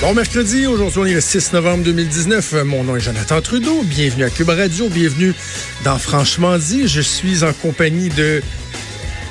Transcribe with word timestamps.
Bon 0.00 0.14
mercredi, 0.14 0.64
aujourd'hui 0.68 1.00
on 1.00 1.06
est 1.06 1.14
le 1.14 1.20
6 1.20 1.52
novembre 1.54 1.82
2019. 1.82 2.52
Mon 2.64 2.84
nom 2.84 2.94
est 2.94 3.00
Jonathan 3.00 3.40
Trudeau. 3.40 3.82
Bienvenue 3.82 4.22
à 4.22 4.30
Cube 4.30 4.48
Radio, 4.48 4.88
bienvenue 4.88 5.34
dans 5.82 5.98
Franchement 5.98 6.56
dit. 6.56 6.86
Je 6.86 7.00
suis 7.00 7.42
en 7.42 7.52
compagnie 7.52 8.08
de 8.08 8.40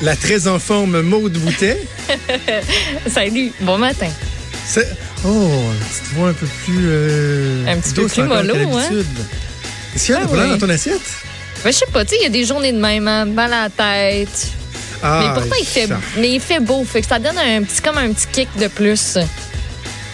la 0.01 0.17
très 0.17 0.49
en 0.49 0.59
forme 0.59 0.99
Maude 0.99 1.37
Boutet. 1.37 1.81
Salut, 3.07 3.53
bon 3.61 3.77
matin. 3.77 4.09
Oh, 5.23 5.49
une 5.71 5.87
petite 5.87 6.13
voix 6.13 6.29
un 6.29 6.33
peu 6.33 6.47
plus. 6.65 6.85
Euh, 6.85 7.65
un 7.65 7.77
petit 7.77 7.93
peu 7.93 8.07
plus 8.07 8.23
mollo, 8.23 8.55
hein? 8.55 8.89
Est-ce 9.95 10.05
qu'il 10.05 10.15
y 10.15 10.17
a 10.17 10.21
ah, 10.29 10.47
dans 10.47 10.57
ton 10.57 10.69
assiette? 10.69 10.99
Ben, 11.63 11.71
je 11.71 11.77
sais 11.77 11.85
pas, 11.93 12.03
tu 12.03 12.09
sais, 12.09 12.17
il 12.19 12.23
y 12.23 12.27
a 12.27 12.29
des 12.29 12.43
journées 12.43 12.73
de 12.73 12.79
même, 12.79 13.07
hein, 13.07 13.23
mal 13.23 13.53
à 13.53 13.63
la 13.63 13.69
tête. 13.69 14.49
Ah, 15.01 15.21
mais 15.23 15.33
pourtant, 15.33 15.55
il 15.61 15.65
fait, 15.65 15.87
mais 16.17 16.33
il 16.33 16.41
fait 16.41 16.59
beau, 16.59 16.83
fait 16.83 17.01
que 17.01 17.07
ça 17.07 17.19
donne 17.19 17.37
un 17.37 17.63
petit, 17.63 17.81
comme 17.81 17.97
un 17.97 18.11
petit 18.11 18.27
kick 18.33 18.49
de 18.59 18.67
plus. 18.67 19.17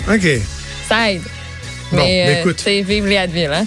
OK. 0.08 0.28
Ça 0.88 1.12
aide. 1.12 1.22
Bon, 1.92 1.98
mais, 1.98 2.28
euh, 2.28 2.40
écoute. 2.42 2.62
C'est 2.64 2.82
vive 2.82 3.06
les 3.08 3.18
Advil, 3.18 3.50
hein? 3.54 3.66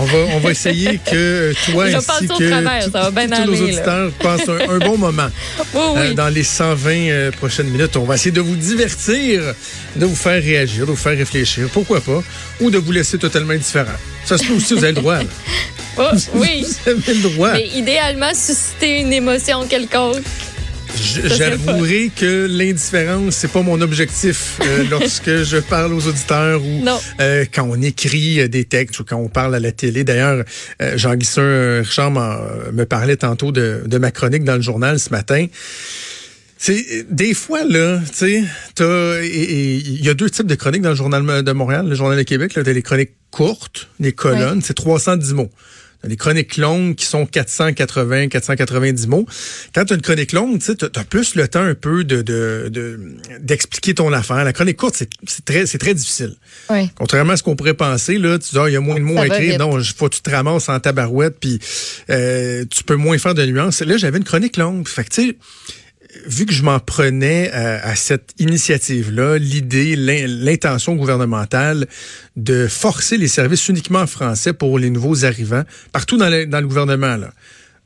On 0.00 0.04
va, 0.04 0.18
on 0.36 0.38
va 0.38 0.52
essayer 0.52 1.00
que 1.04 1.52
toi 1.66 1.86
ainsi 1.86 2.28
que 2.28 2.48
travers, 2.48 2.84
tous 2.88 3.50
nos 3.50 3.62
auditeurs 3.62 4.12
passent 4.12 4.48
un, 4.48 4.78
bon 4.78 4.96
moment 4.96 5.28
oui, 5.58 5.64
oui. 5.74 6.00
Euh, 6.00 6.14
dans 6.14 6.28
les 6.28 6.44
120 6.44 6.90
euh, 6.92 7.30
prochaines 7.32 7.66
minutes. 7.66 7.96
On 7.96 8.04
va 8.04 8.14
essayer 8.14 8.30
de 8.30 8.40
vous 8.40 8.54
divertir, 8.54 9.42
de 9.96 10.06
vous 10.06 10.14
faire 10.14 10.40
réagir, 10.40 10.86
de 10.86 10.92
vous 10.92 10.96
faire 10.96 11.18
réfléchir, 11.18 11.68
pourquoi 11.72 12.00
pas, 12.00 12.22
ou 12.60 12.70
de 12.70 12.78
vous 12.78 12.92
laisser 12.92 13.18
totalement 13.18 13.54
indifférent. 13.54 13.90
Ça 14.24 14.38
se 14.38 14.44
peut 14.44 14.52
aussi, 14.52 14.74
vous 14.74 14.84
avez 14.84 14.92
le 14.92 15.00
droit. 15.00 15.18
Oh, 16.00 16.10
oui. 16.34 16.64
vous 16.86 16.90
avez 16.92 17.14
le 17.14 17.28
droit. 17.30 17.52
Mais 17.54 17.66
idéalement, 17.74 18.32
susciter 18.32 19.00
une 19.00 19.12
émotion 19.12 19.66
quelconque. 19.66 20.22
J'avouerai 21.00 22.10
que 22.14 22.46
l'indifférence, 22.46 23.36
c'est 23.36 23.50
pas 23.50 23.62
mon 23.62 23.80
objectif 23.80 24.58
euh, 24.62 24.84
lorsque 24.90 25.42
je 25.42 25.58
parle 25.58 25.92
aux 25.92 26.06
auditeurs 26.06 26.62
ou 26.62 26.84
euh, 27.20 27.44
quand 27.52 27.68
on 27.70 27.80
écrit 27.80 28.40
euh, 28.40 28.48
des 28.48 28.64
textes 28.64 29.00
ou 29.00 29.04
quand 29.04 29.16
on 29.16 29.28
parle 29.28 29.54
à 29.54 29.60
la 29.60 29.72
télé. 29.72 30.04
D'ailleurs, 30.04 30.44
Jean-Guissin 30.80 31.80
Richard 31.80 32.10
me 32.10 32.84
parlait 32.84 33.16
tantôt 33.16 33.52
de, 33.52 33.82
de 33.86 33.98
ma 33.98 34.10
chronique 34.10 34.44
dans 34.44 34.56
le 34.56 34.62
journal 34.62 34.98
ce 34.98 35.10
matin. 35.10 35.46
C'est 36.56 37.06
des 37.08 37.34
fois 37.34 37.64
là, 37.64 38.00
tu 38.00 38.44
sais, 38.80 39.24
il 39.24 40.04
y 40.04 40.08
a 40.08 40.14
deux 40.14 40.28
types 40.28 40.46
de 40.46 40.56
chroniques 40.56 40.82
dans 40.82 40.90
le 40.90 40.96
journal 40.96 41.44
de 41.44 41.52
Montréal, 41.52 41.88
le 41.88 41.94
journal 41.94 42.18
de 42.18 42.22
Québec. 42.22 42.54
Là, 42.54 42.62
as 42.66 42.72
les 42.72 42.82
chroniques 42.82 43.12
courtes, 43.30 43.88
les 44.00 44.12
colonnes, 44.12 44.60
c'est 44.62 44.74
310 44.74 45.34
mots 45.34 45.50
les 46.04 46.16
chroniques 46.16 46.56
longues 46.56 46.94
qui 46.94 47.06
sont 47.06 47.26
480, 47.26 48.28
490 48.28 49.06
mots. 49.08 49.26
Quand 49.74 49.84
tu 49.84 49.92
as 49.92 49.96
une 49.96 50.02
chronique 50.02 50.32
longue, 50.32 50.60
tu 50.60 50.72
as 50.72 51.04
plus 51.04 51.34
le 51.34 51.48
temps 51.48 51.62
un 51.62 51.74
peu 51.74 52.04
de 52.04 52.22
d'expliquer 53.40 53.94
ton 53.94 54.12
affaire. 54.12 54.44
La 54.44 54.52
chronique 54.52 54.76
courte, 54.76 54.96
c'est 54.96 55.44
très 55.44 55.66
c'est 55.66 55.78
très 55.78 55.94
difficile. 55.94 56.36
Contrairement 56.94 57.32
à 57.32 57.36
ce 57.36 57.42
qu'on 57.42 57.56
pourrait 57.56 57.74
penser, 57.74 58.18
là, 58.18 58.38
tu 58.38 58.50
dis, 58.50 58.58
ah, 58.58 58.68
il 58.68 58.72
y 58.72 58.76
a 58.76 58.80
moins 58.80 58.96
de 58.96 59.04
mots 59.04 59.18
à 59.18 59.26
écrire. 59.26 59.58
Non, 59.58 59.82
faut 59.96 60.08
que 60.08 60.14
tu 60.14 60.22
te 60.22 60.30
ramasses 60.30 60.68
en 60.68 60.78
tabarouette, 60.78 61.38
puis 61.40 61.58
euh, 62.10 62.64
tu 62.70 62.84
peux 62.84 62.96
moins 62.96 63.18
faire 63.18 63.34
de 63.34 63.44
nuances. 63.44 63.80
Là, 63.80 63.96
j'avais 63.96 64.18
une 64.18 64.24
chronique 64.24 64.56
longue. 64.56 64.86
Fait 64.86 65.04
que, 65.04 65.10
tu 65.10 65.28
sais, 65.28 65.36
vu 66.26 66.46
que 66.46 66.52
je 66.52 66.62
m'en 66.62 66.78
prenais 66.78 67.50
à, 67.50 67.94
cette 67.96 68.34
initiative-là, 68.38 69.38
l'idée, 69.38 69.96
l'intention 69.96 70.94
gouvernementale 70.94 71.86
de 72.36 72.66
forcer 72.66 73.16
les 73.16 73.28
services 73.28 73.68
uniquement 73.68 74.06
français 74.06 74.52
pour 74.52 74.78
les 74.78 74.90
nouveaux 74.90 75.24
arrivants, 75.24 75.64
partout 75.92 76.16
dans 76.16 76.28
le, 76.28 76.66
gouvernement, 76.66 77.16
là. 77.16 77.30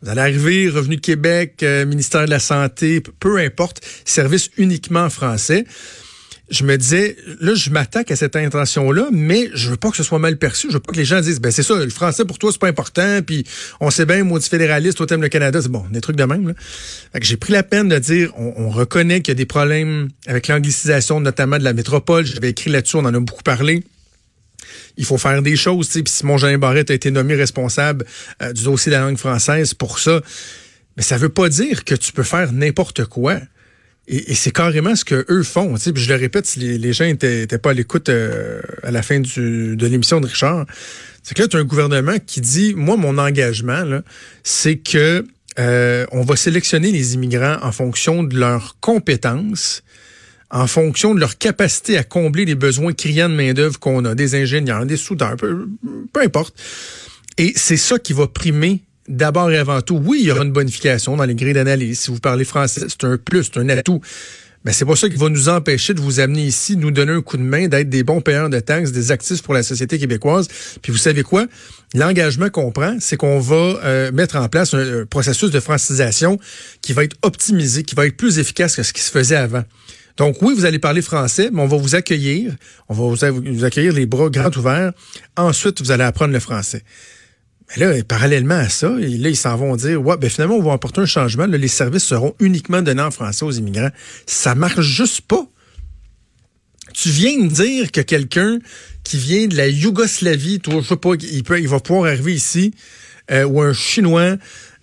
Vous 0.03 0.09
allez 0.09 0.21
arriver, 0.21 0.69
Revenu 0.69 0.99
Québec, 0.99 1.63
euh, 1.63 1.87
ministère 1.87 2.25
de 2.25 2.31
la 2.31 2.41
Santé, 2.41 3.01
peu 3.21 3.39
importe, 3.39 3.81
service 4.05 4.51
uniquement 4.57 5.09
français 5.09 5.65
je 6.51 6.65
me 6.65 6.77
disais, 6.77 7.17
là, 7.41 7.55
je 7.55 7.71
m'attaque 7.71 8.11
à 8.11 8.17
cette 8.17 8.37
intention-là, 8.37 9.09
mais 9.11 9.49
je 9.55 9.71
veux 9.71 9.77
pas 9.77 9.91
que 9.91 9.97
ce 9.97 10.03
soit 10.03 10.19
mal 10.19 10.37
perçu. 10.37 10.69
Je 10.69 10.75
veux 10.75 10.81
pas 10.81 10.93
que 10.93 10.99
les 10.99 11.05
gens 11.05 11.21
disent, 11.21 11.41
ben 11.41 11.51
c'est 11.51 11.63
ça, 11.63 11.75
le 11.77 11.89
français 11.89 12.25
pour 12.25 12.39
toi, 12.39 12.51
c'est 12.53 12.61
pas 12.61 12.69
important, 12.69 13.21
puis 13.25 13.45
on 13.81 13.91
sait 13.91 14.05
bien, 14.05 14.23
moi, 14.25 14.41
fédéraliste, 14.41 15.01
au 15.01 15.07
thème 15.07 15.23
le 15.23 15.29
Canada, 15.29 15.61
c'est 15.63 15.71
bon, 15.71 15.85
des 15.91 16.01
trucs 16.01 16.17
de 16.17 16.25
même. 16.25 16.49
Là. 16.49 16.55
j'ai 17.21 17.37
pris 17.37 17.53
la 17.53 17.63
peine 17.63 17.89
de 17.89 17.99
dire, 17.99 18.33
on, 18.37 18.71
reconnaît 18.71 19.21
qu'il 19.21 19.33
y 19.33 19.33
a 19.33 19.35
des 19.37 19.47
problèmes 19.47 20.09
avec 20.27 20.49
l'anglicisation, 20.49 21.21
notamment 21.21 21.59
de 21.59 21.65
la 21.65 21.73
métropole. 21.73 22.25
J'avais 22.25 22.51
écrit 22.51 22.71
là-dessus, 22.71 22.97
on 22.97 23.01
en 23.01 23.15
a 23.15 23.21
beaucoup 23.21 23.43
parlé. 23.43 23.85
Il 24.97 25.05
faut 25.05 25.19
faire 25.19 25.43
des 25.43 25.57
choses, 25.57 25.89
tu 25.89 25.95
sais, 25.95 26.03
puis 26.03 26.13
Simon 26.13 26.39
Jean 26.39 26.57
Barrette 26.59 26.91
a 26.91 26.95
été 26.95 27.11
nommé 27.11 27.35
responsable 27.35 28.05
euh, 28.43 28.53
du 28.53 28.65
dossier 28.65 28.91
de 28.91 28.97
la 28.97 29.03
langue 29.03 29.19
française 29.19 29.75
pour 29.75 29.99
ça. 29.99 30.21
Mais 30.97 31.03
ça 31.03 31.17
veut 31.17 31.29
pas 31.29 31.49
dire 31.49 31.85
que 31.85 31.95
tu 31.95 32.13
peux 32.13 32.23
faire 32.23 32.53
n'importe 32.53 33.05
quoi. 33.05 33.41
Et, 34.09 34.35
c'est 34.35 34.51
carrément 34.51 34.97
ce 34.97 35.05
que 35.05 35.25
eux 35.29 35.43
font. 35.43 35.75
Tu 35.75 35.81
sais, 35.81 35.93
je 35.95 36.13
le 36.13 36.19
répète, 36.19 36.47
si 36.47 36.59
les, 36.59 36.93
gens 36.93 37.05
étaient, 37.05 37.47
pas 37.47 37.71
à 37.71 37.73
l'écoute 37.73 38.09
euh, 38.09 38.61
à 38.83 38.91
la 38.91 39.03
fin 39.03 39.21
du, 39.21 39.77
de 39.77 39.87
l'émission 39.87 40.21
de 40.21 40.27
Richard, 40.27 40.67
c'est 41.23 41.37
que 41.37 41.43
là, 41.43 41.49
tu 41.49 41.57
as 41.57 41.61
un 41.61 41.65
gouvernement 41.65 42.17
qui 42.27 42.41
dit, 42.41 42.75
moi, 42.75 42.97
mon 42.97 43.17
engagement, 43.19 44.01
c'est 44.43 44.77
que 44.77 45.25
euh, 45.59 46.07
on 46.11 46.23
va 46.23 46.37
sélectionner 46.37 46.91
les 46.91 47.15
immigrants 47.15 47.59
en 47.63 47.73
fonction 47.73 48.23
de 48.25 48.37
leurs 48.37 48.77
compétences, 48.81 49.83
en 50.51 50.67
fonction 50.67 51.15
de 51.15 51.21
leur 51.21 51.39
capacité 51.39 51.97
à 51.97 52.05
combler 52.05 52.45
les 52.45 52.55
besoins 52.55 52.93
criants 52.93 53.29
de 53.29 53.35
main-d'œuvre 53.35 53.79
qu'on 53.79 54.05
a, 54.05 54.15
des 54.15 54.35
ingénieurs, 54.35 54.85
des 54.85 54.97
soudeurs, 54.97 55.37
peu, 55.37 55.69
peu 56.13 56.21
importe. 56.23 56.61
Et 57.39 57.53
c'est 57.55 57.77
ça 57.77 57.99
qui 57.99 58.13
va 58.13 58.27
primer 58.27 58.83
d'abord 59.13 59.51
et 59.51 59.59
avant 59.59 59.81
tout, 59.83 60.01
oui, 60.03 60.19
il 60.23 60.27
y 60.27 60.31
aura 60.31 60.43
une 60.43 60.53
bonification 60.53 61.17
dans 61.17 61.25
les 61.25 61.35
grilles 61.35 61.55
d'analyse. 61.55 62.01
Si 62.01 62.11
vous 62.11 62.19
parlez 62.19 62.45
français, 62.45 62.87
c'est 62.89 63.05
un 63.05 63.17
plus, 63.17 63.45
c'est 63.45 63.59
un 63.59 63.69
atout. 63.69 64.01
Mais 64.65 64.73
c'est 64.73 64.85
pas 64.85 64.95
ça 64.95 65.09
qui 65.09 65.17
va 65.17 65.29
nous 65.29 65.49
empêcher 65.49 65.93
de 65.93 66.01
vous 66.01 66.21
amener 66.21 66.45
ici, 66.45 66.77
nous 66.77 66.93
donner 66.93 67.13
un 67.13 67.21
coup 67.21 67.37
de 67.37 67.43
main, 67.43 67.67
d'être 67.67 67.89
des 67.89 68.05
bons 68.05 68.21
payeurs 68.21 68.49
de 68.49 68.61
taxes, 68.61 68.93
des 68.93 69.11
actifs 69.11 69.43
pour 69.43 69.55
la 69.55 69.63
société 69.63 69.99
québécoise. 69.99 70.47
Puis 70.83 70.93
vous 70.93 70.99
savez 70.99 71.23
quoi? 71.23 71.47
L'engagement 71.95 72.49
qu'on 72.49 72.71
prend, 72.71 72.97
c'est 73.01 73.17
qu'on 73.17 73.41
va 73.41 73.57
euh, 73.57 74.13
mettre 74.13 74.37
en 74.37 74.49
place 74.49 74.75
un, 74.75 75.05
processus 75.05 75.51
de 75.51 75.59
francisation 75.59 76.39
qui 76.81 76.93
va 76.93 77.03
être 77.03 77.17
optimisé, 77.23 77.83
qui 77.83 77.97
va 77.97 78.07
être 78.07 78.17
plus 78.17 78.39
efficace 78.39 78.77
que 78.77 78.85
ce 78.85 78.93
qui 78.93 79.03
se 79.03 79.11
faisait 79.11 79.37
avant. 79.37 79.65
Donc 80.17 80.41
oui, 80.43 80.55
vous 80.55 80.65
allez 80.65 80.79
parler 80.79 81.03
français, 81.03 81.51
mais 81.53 81.63
on 81.63 81.67
va 81.67 81.77
vous 81.77 81.97
accueillir. 81.97 82.55
On 82.89 82.95
va 82.95 83.31
vous 83.31 83.65
accueillir 83.65 83.93
les 83.93 84.07
bras 84.07 84.29
grands 84.29 84.51
ouverts. 84.57 84.93
Ensuite, 85.37 85.81
vous 85.81 85.91
allez 85.91 86.05
apprendre 86.05 86.33
le 86.33 86.41
français. 86.41 86.83
Mais 87.77 87.87
là, 87.87 88.03
parallèlement 88.05 88.57
à 88.57 88.69
ça, 88.69 88.89
là, 88.89 89.29
ils 89.29 89.37
s'en 89.37 89.57
vont 89.57 89.77
dire, 89.77 90.05
ouais, 90.05 90.17
ben 90.17 90.29
finalement, 90.29 90.57
on 90.57 90.63
va 90.63 90.73
apporter 90.73 91.01
un 91.01 91.07
changement. 91.07 91.47
les 91.47 91.69
services 91.69 92.05
seront 92.05 92.35
uniquement 92.41 92.83
donnés 92.83 93.03
en 93.03 93.11
français 93.11 93.45
aux 93.45 93.51
immigrants. 93.51 93.91
Ça 94.27 94.55
marche 94.55 94.81
juste 94.81 95.23
pas. 95.23 95.47
Tu 96.93 97.09
viens 97.09 97.39
de 97.39 97.49
dire 97.49 97.91
que 97.91 98.01
quelqu'un 98.03 98.59
qui 99.05 99.17
vient 99.17 99.47
de 99.47 99.57
la 99.57 99.69
Yougoslavie, 99.69 100.61
toi, 100.61 100.81
je 100.83 100.89
sais 100.89 100.97
pas, 100.97 101.13
il, 101.19 101.43
peut, 101.43 101.59
il 101.59 101.69
va 101.69 101.81
pouvoir 101.81 102.11
arriver 102.11 102.35
ici, 102.35 102.75
euh, 103.31 103.45
ou 103.45 103.63
un 103.63 103.73
Chinois, 103.73 104.37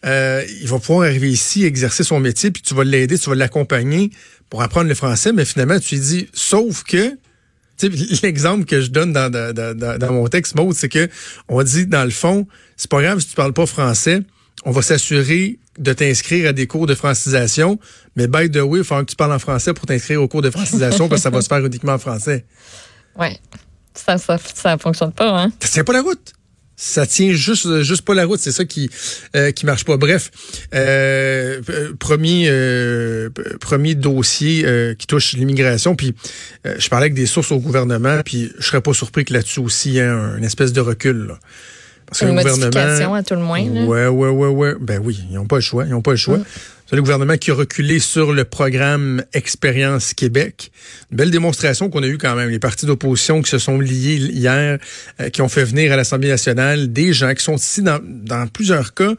euh, 0.06 0.44
il 0.61 0.67
va 0.67 0.79
pouvoir 0.79 1.07
arriver 1.07 1.29
ici, 1.29 1.66
exercer 1.66 2.03
son 2.03 2.19
métier, 2.19 2.51
puis 2.51 2.61
tu 2.61 2.73
vas 2.73 2.83
l'aider, 2.83 3.19
tu 3.19 3.29
vas 3.29 3.35
l'accompagner 3.35 4.11
pour 4.50 4.63
apprendre 4.63 4.88
le 4.88 4.95
français, 4.95 5.31
mais 5.31 5.45
finalement, 5.45 5.79
tu 5.79 5.95
lui 5.95 6.01
dis, 6.01 6.27
sauf 6.33 6.83
que, 6.83 7.17
L'exemple 8.23 8.66
que 8.66 8.81
je 8.81 8.90
donne 8.90 9.13
dans, 9.13 9.31
dans, 9.31 9.53
dans, 9.53 9.97
dans 9.97 10.13
mon 10.13 10.28
texte, 10.28 10.56
Maud, 10.56 10.73
c'est 10.73 10.90
que 10.90 11.09
on 11.47 11.62
dit, 11.63 11.85
dans 11.88 12.03
le 12.03 12.09
fond, 12.09 12.47
c'est 12.78 12.90
pas 12.90 13.01
grave 13.01 13.19
si 13.19 13.28
tu 13.29 13.35
parles 13.35 13.53
pas 13.53 13.66
français, 13.66 14.22
on 14.66 14.72
va 14.72 14.81
s'assurer 14.81 15.59
de 15.78 15.94
t'inscrire 15.94 16.50
à 16.50 16.53
des 16.53 16.68
cours 16.68 16.88
de 16.88 16.95
francisation, 16.95 17.79
mais 18.16 18.28
by 18.28 18.51
the 18.51 18.57
way, 18.57 18.79
il 18.79 18.84
faut 18.84 18.95
que 18.97 19.03
tu 19.03 19.16
parles 19.16 19.34
en 19.34 19.39
français 19.39 19.73
pour 19.73 19.85
t'inscrire 19.85 20.22
aux 20.22 20.28
cours 20.28 20.41
de 20.41 20.50
francisation 20.50 21.07
parce 21.07 21.22
que 21.22 21.23
ça 21.23 21.29
va 21.29 21.41
se 21.41 21.47
faire 21.47 21.66
uniquement 21.66 21.94
en 21.94 22.00
français. 22.00 22.45
Ouais. 23.18 23.38
Ça, 23.94 24.18
ça, 24.18 24.38
ça 24.38 24.78
fonctionne 24.78 25.12
pas, 25.12 25.44
hein? 25.44 25.51
C'est 25.62 25.84
pas 25.84 25.94
la 25.94 26.01
route 26.01 26.34
ça 26.81 27.06
tient 27.06 27.34
juste 27.34 27.81
juste 27.81 28.03
pas 28.03 28.16
la 28.16 28.25
route, 28.25 28.40
c'est 28.40 28.53
ça 28.53 28.63
qui 28.63 28.90
euh, 29.35 29.51
qui 29.51 29.66
marche 29.66 29.84
pas. 29.84 29.97
Bref, 29.97 30.31
euh, 30.73 31.62
premier 32.00 32.45
euh, 32.47 33.29
premier 33.59 33.95
dossier 33.95 34.63
euh, 34.66 34.94
qui 34.95 35.06
touche 35.06 35.34
l'immigration, 35.34 35.95
puis 35.95 36.16
je 36.63 36.88
parlais 36.88 37.06
avec 37.06 37.16
des 37.16 37.25
sources 37.25 37.51
au 37.51 37.59
gouvernement, 37.59 38.22
puis 38.23 38.53
je 38.57 38.66
serais 38.66 38.81
pas 38.81 38.94
surpris 38.94 39.25
que 39.25 39.33
là-dessus 39.33 39.59
aussi 39.59 39.89
il 39.89 39.95
y 39.95 39.98
ait 39.98 40.04
un, 40.04 40.38
une 40.38 40.45
espèce 40.45 40.71
de 40.71 40.80
recul. 40.80 41.27
Là. 41.27 41.39
Parce 42.09 42.21
que 42.21 42.25
une 42.25 42.35
le 42.35 42.44
gouvernement, 42.44 43.13
à 43.13 43.23
tout 43.23 43.35
le 43.35 43.41
moins. 43.41 43.63
Là. 43.69 43.85
Ouais, 43.85 44.07
ouais, 44.07 44.29
ouais, 44.29 44.47
ouais. 44.47 44.73
Ben 44.81 45.00
oui, 45.03 45.19
ils 45.29 45.35
n'ont 45.35 45.45
pas 45.45 45.57
le 45.57 45.61
choix. 45.61 45.85
Ils 45.85 45.91
n'ont 45.91 46.01
pas 46.01 46.11
le 46.11 46.17
choix. 46.17 46.39
C'est 46.89 46.95
le 46.95 47.03
gouvernement 47.03 47.38
qui 47.38 47.51
a 47.51 47.53
reculé 47.53 48.00
sur 48.00 48.33
le 48.33 48.45
programme 48.45 49.23
Expérience 49.33 50.15
Québec. 50.15 50.71
Une 51.11 51.17
belle 51.17 51.29
démonstration 51.29 51.88
qu'on 51.91 52.01
a 52.01 52.07
eue 52.07 52.17
quand 52.17 52.35
même. 52.35 52.50
Les 52.50 52.57
partis 52.57 52.88
d'opposition 52.88 53.44
qui 53.44 53.51
se 53.51 53.59
sont 53.59 53.79
liés 53.79 54.15
hier, 54.15 54.79
euh, 55.21 55.29
qui 55.29 55.44
ont 55.44 55.50
fait 55.50 55.65
venir 55.65 55.91
à 55.91 55.95
l'Assemblée 55.95 56.29
nationale 56.29 56.91
des 56.91 57.13
gens 57.13 57.31
qui 57.35 57.44
sont 57.44 57.57
ici 57.57 57.83
dans, 57.83 58.00
dans 58.03 58.47
plusieurs 58.47 58.95
cas 58.95 59.13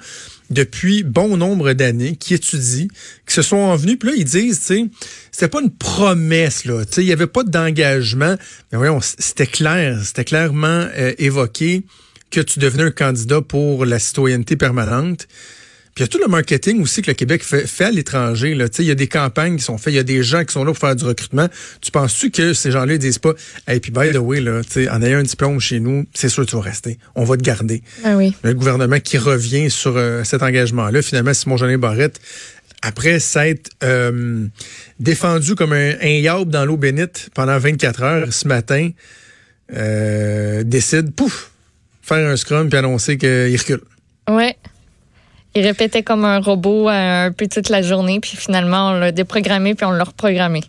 depuis 0.50 1.04
bon 1.04 1.36
nombre 1.36 1.72
d'années, 1.72 2.16
qui 2.16 2.34
étudient, 2.34 2.88
qui 3.24 3.34
se 3.34 3.42
sont 3.42 3.58
envenus. 3.58 4.00
Puis 4.00 4.08
là, 4.08 4.14
ils 4.16 4.24
disent, 4.24 4.58
tu 4.58 4.66
sais, 4.66 4.84
c'était 5.30 5.46
pas 5.46 5.60
une 5.60 5.70
promesse, 5.70 6.64
là. 6.64 6.84
Tu 6.84 6.94
sais, 6.94 7.02
il 7.02 7.06
y 7.06 7.12
avait 7.12 7.28
pas 7.28 7.44
d'engagement. 7.44 8.34
Mais 8.72 8.78
voyons, 8.78 8.98
c'était 9.00 9.46
clair, 9.46 9.96
c'était 10.04 10.24
clairement 10.24 10.88
euh, 10.98 11.14
évoqué 11.18 11.84
que 12.30 12.40
tu 12.40 12.58
devenais 12.58 12.84
un 12.84 12.90
candidat 12.90 13.40
pour 13.40 13.84
la 13.84 13.98
citoyenneté 13.98 14.56
permanente. 14.56 15.26
Puis 15.94 16.04
il 16.04 16.06
y 16.06 16.08
a 16.08 16.08
tout 16.08 16.18
le 16.18 16.28
marketing 16.28 16.80
aussi 16.82 17.02
que 17.02 17.08
le 17.08 17.14
Québec 17.14 17.42
fait, 17.42 17.66
fait 17.66 17.86
à 17.86 17.90
l'étranger. 17.90 18.56
Il 18.78 18.84
y 18.84 18.90
a 18.90 18.94
des 18.94 19.08
campagnes 19.08 19.56
qui 19.56 19.64
sont 19.64 19.76
faites, 19.76 19.92
il 19.92 19.96
y 19.96 20.00
a 20.00 20.04
des 20.04 20.22
gens 20.22 20.44
qui 20.44 20.52
sont 20.52 20.62
là 20.62 20.72
pour 20.72 20.78
faire 20.78 20.94
du 20.94 21.04
recrutement. 21.04 21.48
Tu 21.80 21.90
penses-tu 21.90 22.30
que 22.30 22.54
ces 22.54 22.70
gens-là 22.70 22.96
disent 22.96 23.18
pas 23.18 23.32
Hey, 23.66 23.80
puis 23.80 23.90
by 23.90 24.12
the 24.12 24.18
way, 24.18 24.40
là, 24.40 24.60
en 24.92 25.02
ayant 25.02 25.18
un 25.18 25.24
diplôme 25.24 25.58
chez 25.58 25.80
nous, 25.80 26.06
c'est 26.14 26.28
sûr 26.28 26.44
que 26.44 26.50
tu 26.50 26.56
vas 26.56 26.62
rester. 26.62 26.98
On 27.16 27.24
va 27.24 27.36
te 27.36 27.42
garder. 27.42 27.82
Ah 28.04 28.16
oui. 28.16 28.34
Le 28.44 28.54
gouvernement 28.54 29.00
qui 29.00 29.18
revient 29.18 29.68
sur 29.68 29.96
euh, 29.96 30.22
cet 30.22 30.44
engagement-là, 30.44 31.02
finalement, 31.02 31.34
Simon 31.34 31.56
Jeanin 31.56 31.78
Barrette, 31.78 32.20
après 32.82 33.18
s'être 33.18 33.70
euh, 33.82 34.46
défendu 35.00 35.56
comme 35.56 35.72
un, 35.72 35.94
un 36.00 36.44
dans 36.44 36.64
l'eau 36.64 36.76
bénite 36.76 37.30
pendant 37.34 37.58
24 37.58 38.02
heures 38.02 38.32
ce 38.32 38.46
matin, 38.46 38.90
euh, 39.76 40.62
décide, 40.64 41.12
pouf, 41.14 41.49
faire 42.10 42.28
un 42.28 42.36
scrum 42.36 42.68
puis 42.68 42.78
annoncer 42.78 43.16
qu'il 43.18 43.56
recule. 43.56 43.82
Ouais. 44.28 44.56
Il 45.54 45.62
répétait 45.62 46.02
comme 46.02 46.24
un 46.24 46.40
robot 46.40 46.88
euh, 46.88 47.26
un 47.26 47.32
peu 47.32 47.46
toute 47.48 47.68
la 47.68 47.82
journée, 47.82 48.20
puis 48.20 48.36
finalement, 48.36 48.90
on 48.90 48.92
l'a 48.98 49.12
déprogrammé, 49.12 49.74
puis 49.74 49.84
on 49.84 49.90
l'a 49.90 50.04
reprogrammé. 50.04 50.62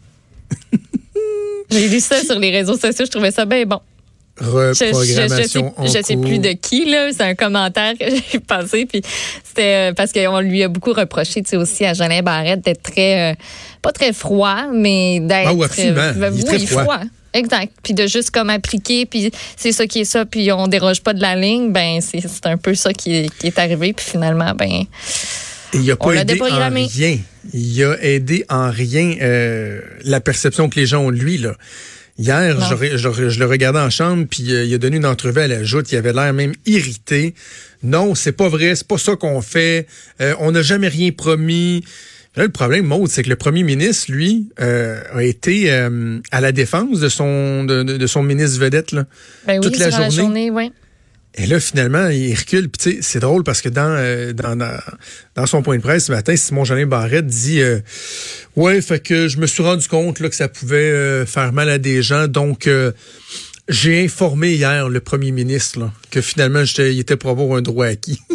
J'ai 1.72 1.88
lu 1.88 2.00
ça 2.00 2.22
sur 2.22 2.40
les 2.40 2.52
réseaux 2.52 2.78
sociaux, 2.78 3.06
je 3.06 3.12
trouvais 3.12 3.32
ça 3.32 3.46
bien 3.46 3.66
bon. 3.66 3.80
Reprogrammation 4.40 5.76
je, 5.78 5.88
je, 5.88 5.92
sais, 5.92 6.04
sais 6.04 6.18
plus 6.18 6.40
de 6.40 6.54
qui 6.54 6.90
là, 6.90 7.12
c'est 7.12 7.22
un 7.22 7.36
commentaire 7.36 7.94
que 8.00 8.06
j'ai 8.32 8.40
passé 8.40 8.86
puis 8.86 9.02
c'était 9.44 9.92
euh, 9.92 9.94
parce 9.94 10.14
qu'on 10.14 10.40
lui 10.40 10.64
a 10.64 10.70
beaucoup 10.70 10.94
reproché, 10.94 11.44
tu 11.44 11.50
sais 11.50 11.58
aussi 11.58 11.86
à 11.86 11.94
Jolin 11.94 12.24
Barrette 12.24 12.62
d'être 12.62 12.82
très 12.82 13.34
euh, 13.34 13.36
pas 13.82 13.92
très 13.92 14.14
froid, 14.14 14.68
mais 14.74 15.20
d'être 15.20 15.50
ah, 15.50 15.54
oui, 15.54 16.44
très 16.44 16.60
froid. 16.60 17.02
Exact. 17.33 17.72
Puis 17.83 17.94
de 17.94 18.07
juste 18.07 18.31
comme 18.31 18.50
appliquer, 18.50 19.06
puis 19.06 19.31
c'est 19.56 19.72
ça 19.72 19.88
qui 19.88 20.01
est 20.01 20.06
ça, 20.06 20.25
puis 20.25 20.51
on 20.51 20.68
déroge 20.68 21.01
pas 21.01 21.13
de 21.13 21.22
la 21.22 21.36
ligne, 21.36 21.72
ben 21.72 22.00
c'est 22.01 22.45
un 22.45 22.57
peu 22.57 22.75
ça 22.75 22.94
qui 22.94 23.16
est, 23.16 23.38
qui 23.38 23.48
est 23.48 23.60
arrivé, 23.60 23.94
puis 23.94 24.06
finalement, 24.06 24.54
ben. 24.54 24.83
il 25.74 25.89
a 25.92 25.95
pas 25.95 26.13
aidé 26.13 26.39
en 26.42 26.69
rien. 26.69 27.18
Il 27.54 27.83
a 27.83 27.98
aidé 28.04 28.45
en 28.50 28.69
rien 28.69 29.16
euh, 29.22 29.81
la 30.04 30.19
perception 30.19 30.69
que 30.69 30.80
les 30.80 30.86
gens 30.86 31.06
ont 31.06 31.12
de 31.12 31.18
lui, 31.18 31.38
là. 31.38 31.56
Hier, 32.18 32.60
je, 32.69 32.98
je, 32.98 33.39
le 33.39 33.45
regardais 33.45 33.80
en 33.80 33.89
chambre, 33.89 34.28
puis 34.30 34.54
euh, 34.54 34.66
il 34.66 34.74
a 34.74 34.78
donné 34.78 34.98
une 34.98 35.06
entrevue 35.06 35.39
à 35.39 35.48
la 35.48 35.63
joute. 35.63 35.92
Il 35.92 35.95
avait 35.95 36.13
l'air 36.13 36.33
même 36.33 36.54
irrité. 36.66 37.33
Non, 37.81 38.13
c'est 38.13 38.33
pas 38.33 38.48
vrai, 38.48 38.75
c'est 38.75 38.88
pas 38.88 39.00
ça 39.00 39.16
qu'on 39.16 39.42
fait. 39.42 39.88
Euh, 40.19 40.36
on 40.39 40.51
n'a 40.51 40.62
jamais 40.62 40.89
rien 40.89 41.12
promis. 41.12 41.83
Là, 42.38 42.44
le 42.44 42.50
problème, 42.50 42.86
Maud, 42.86 43.10
c'est 43.10 43.24
que 43.24 43.30
le 43.30 43.36
premier 43.36 43.63
ministre, 43.63 44.10
lui, 44.12 44.50
euh, 44.62 45.01
a 45.13 45.24
été 45.24 45.69
euh, 45.69 46.19
à 46.31 46.39
la 46.39 46.54
défense 46.54 47.00
de 47.01 47.10
son 47.10 47.66
de, 47.66 47.83
de 47.83 48.07
son 48.07 48.24
ministre 48.24 48.60
vedette 48.60 48.94
là, 48.94 49.06
ben 49.45 49.60
oui, 49.60 49.66
toute 49.66 49.78
la 49.78 49.89
journée. 49.89 50.06
La 50.06 50.10
journée 50.10 50.51
ouais. 50.51 50.72
Et 51.36 51.45
là, 51.45 51.60
finalement, 51.62 52.07
il 52.07 52.33
recule. 52.36 52.69
Puis, 52.69 53.00
c'est 53.01 53.19
drôle 53.19 53.44
parce 53.44 53.62
que 53.62 53.69
dans, 53.69 53.95
euh, 53.98 54.33
dans, 54.33 54.57
dans, 55.36 55.45
son 55.45 55.62
point 55.62 55.78
de 55.78 55.81
presse 55.81 56.06
ce 56.06 56.12
matin, 56.12 56.36
Simon 56.36 56.66
Jeanin 56.66 56.88
Barrette 56.88 57.28
dit 57.28 57.62
euh, 57.62 57.80
Ouais, 58.56 58.81
fait 58.81 59.00
que 59.00 59.28
je 59.28 59.38
me 59.38 59.48
suis 59.48 59.63
rendu 59.63 59.88
compte 59.88 60.19
là, 60.19 60.30
que 60.30 60.36
ça 60.36 60.50
pouvait 60.50 61.25
faire 61.25 61.54
mal 61.54 61.69
à 61.69 61.78
des 61.78 62.01
gens. 62.01 62.28
Donc, 62.28 62.68
j'ai 63.71 64.03
informé 64.03 64.53
hier 64.53 64.89
le 64.89 65.00
premier 65.00 65.31
ministre 65.31 65.79
là, 65.79 65.91
que 66.12 66.21
finalement, 66.21 66.63
il 66.77 67.00
était 67.00 67.15
pour 67.15 67.31
avoir 67.31 67.57
un 67.57 67.62
droit 67.62 67.88
acquis. 67.88 68.19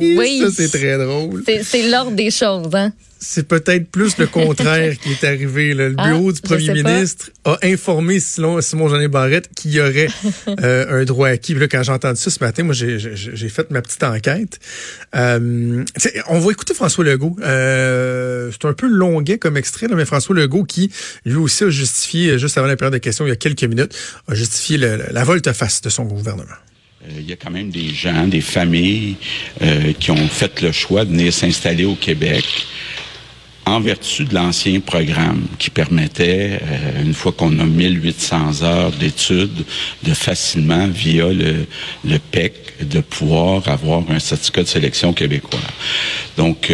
oui. 0.00 0.40
Ça, 0.42 0.50
c'est 0.50 0.68
très 0.68 0.98
drôle. 0.98 1.44
C'est 1.62 1.88
l'ordre 1.88 2.12
des 2.12 2.30
choses, 2.30 2.74
hein? 2.74 2.92
C'est 3.20 3.48
peut-être 3.48 3.90
plus 3.90 4.16
le 4.18 4.26
contraire 4.26 4.96
qui 5.00 5.10
est 5.10 5.24
arrivé. 5.24 5.74
Le 5.74 5.94
ah, 5.98 6.08
bureau 6.08 6.32
du 6.32 6.40
premier 6.40 6.72
ministre 6.72 7.30
a 7.44 7.58
informé 7.62 8.20
Simon, 8.20 8.60
Simon 8.60 8.88
Jeanin 8.88 9.08
Barrette 9.08 9.48
qu'il 9.54 9.72
y 9.72 9.80
aurait 9.80 10.08
euh, 10.48 11.00
un 11.02 11.04
droit 11.04 11.28
acquis. 11.28 11.54
Là, 11.54 11.66
quand 11.68 11.82
j'ai 11.82 11.92
entendu 11.92 12.20
ça 12.20 12.30
ce 12.30 12.42
matin, 12.42 12.62
moi, 12.62 12.74
j'ai 12.74 13.48
fait 13.48 13.70
ma 13.70 13.82
petite 13.82 14.02
enquête. 14.04 14.60
Euh, 15.16 15.84
on 16.28 16.38
va 16.38 16.52
écouter 16.52 16.74
François 16.74 17.04
Legault. 17.04 17.36
Euh, 17.40 18.50
c'est 18.52 18.68
un 18.68 18.74
peu 18.74 18.86
longuet 18.86 19.38
comme 19.38 19.56
extrait, 19.56 19.88
mais 19.88 20.04
François 20.04 20.34
Legault 20.34 20.64
qui, 20.64 20.90
lui 21.24 21.36
aussi, 21.36 21.64
a 21.64 21.70
justifié, 21.70 22.38
juste 22.38 22.58
avant 22.58 22.68
la 22.68 22.76
période 22.76 22.94
de 22.94 22.98
questions, 22.98 23.26
il 23.26 23.30
y 23.30 23.32
a 23.32 23.36
quelques 23.36 23.64
minutes, 23.64 23.96
a 24.28 24.34
justifié 24.34 24.78
la 24.78 25.24
volte-face 25.24 25.82
de 25.82 25.88
son 25.88 26.04
gouvernement. 26.04 26.54
Euh, 27.04 27.20
il 27.20 27.28
y 27.28 27.32
a 27.32 27.36
quand 27.36 27.50
même 27.50 27.70
des 27.70 27.90
gens, 27.90 28.26
des 28.26 28.40
familles 28.40 29.16
euh, 29.62 29.92
qui 29.98 30.10
ont 30.10 30.28
fait 30.28 30.60
le 30.62 30.72
choix 30.72 31.04
de 31.04 31.10
venir 31.10 31.32
s'installer 31.32 31.84
au 31.84 31.94
Québec 31.94 32.44
en 33.68 33.80
vertu 33.80 34.24
de 34.24 34.34
l'ancien 34.34 34.80
programme 34.80 35.46
qui 35.58 35.70
permettait, 35.70 36.60
euh, 36.62 37.02
une 37.04 37.14
fois 37.14 37.32
qu'on 37.32 37.58
a 37.58 37.64
1800 37.64 38.62
heures 38.62 38.92
d'études, 38.92 39.64
de 40.02 40.14
facilement, 40.14 40.86
via 40.88 41.28
le, 41.28 41.66
le 42.04 42.18
PEC, 42.18 42.54
de 42.82 43.00
pouvoir 43.00 43.68
avoir 43.68 44.02
un 44.10 44.18
certificat 44.18 44.62
de 44.62 44.68
sélection 44.68 45.12
québécois. 45.12 45.58
Donc, 46.36 46.72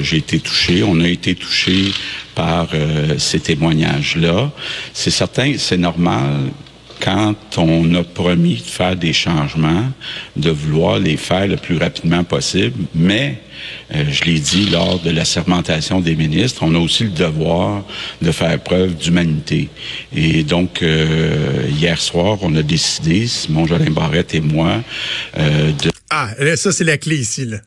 j'ai 0.00 0.16
été 0.16 0.40
touché, 0.40 0.82
on 0.82 0.98
a 1.00 1.08
été 1.08 1.34
touché 1.34 1.92
par 2.34 2.68
ces 3.18 3.38
témoignages-là. 3.40 4.50
C'est 4.94 5.10
certain, 5.10 5.52
c'est 5.58 5.76
normal 5.76 6.50
quand 7.02 7.58
on 7.58 7.94
a 7.94 8.04
promis 8.04 8.56
de 8.56 8.70
faire 8.70 8.96
des 8.96 9.12
changements, 9.12 9.90
de 10.36 10.50
vouloir 10.50 10.98
les 10.98 11.16
faire 11.16 11.48
le 11.48 11.56
plus 11.56 11.76
rapidement 11.76 12.22
possible, 12.22 12.76
mais 12.94 13.40
euh, 13.94 14.04
je 14.08 14.24
l'ai 14.24 14.38
dit 14.38 14.70
lors 14.70 15.00
de 15.00 15.10
la 15.10 15.24
sermentation 15.24 16.00
des 16.00 16.14
ministres, 16.14 16.62
on 16.62 16.74
a 16.74 16.78
aussi 16.78 17.04
le 17.04 17.10
devoir 17.10 17.84
de 18.20 18.30
faire 18.30 18.58
preuve 18.60 18.94
d'humanité. 18.96 19.68
Et 20.14 20.44
donc, 20.44 20.82
euh, 20.82 21.68
hier 21.76 22.00
soir, 22.00 22.38
on 22.42 22.54
a 22.54 22.62
décidé, 22.62 23.26
Simon 23.26 23.66
Jolin 23.66 23.90
Barrette 23.90 24.34
et 24.34 24.40
moi, 24.40 24.80
euh, 25.38 25.72
de... 25.72 25.90
Ah, 26.10 26.30
ça, 26.56 26.72
c'est 26.72 26.84
la 26.84 26.98
clé 26.98 27.16
ici, 27.16 27.46
là. 27.46 27.58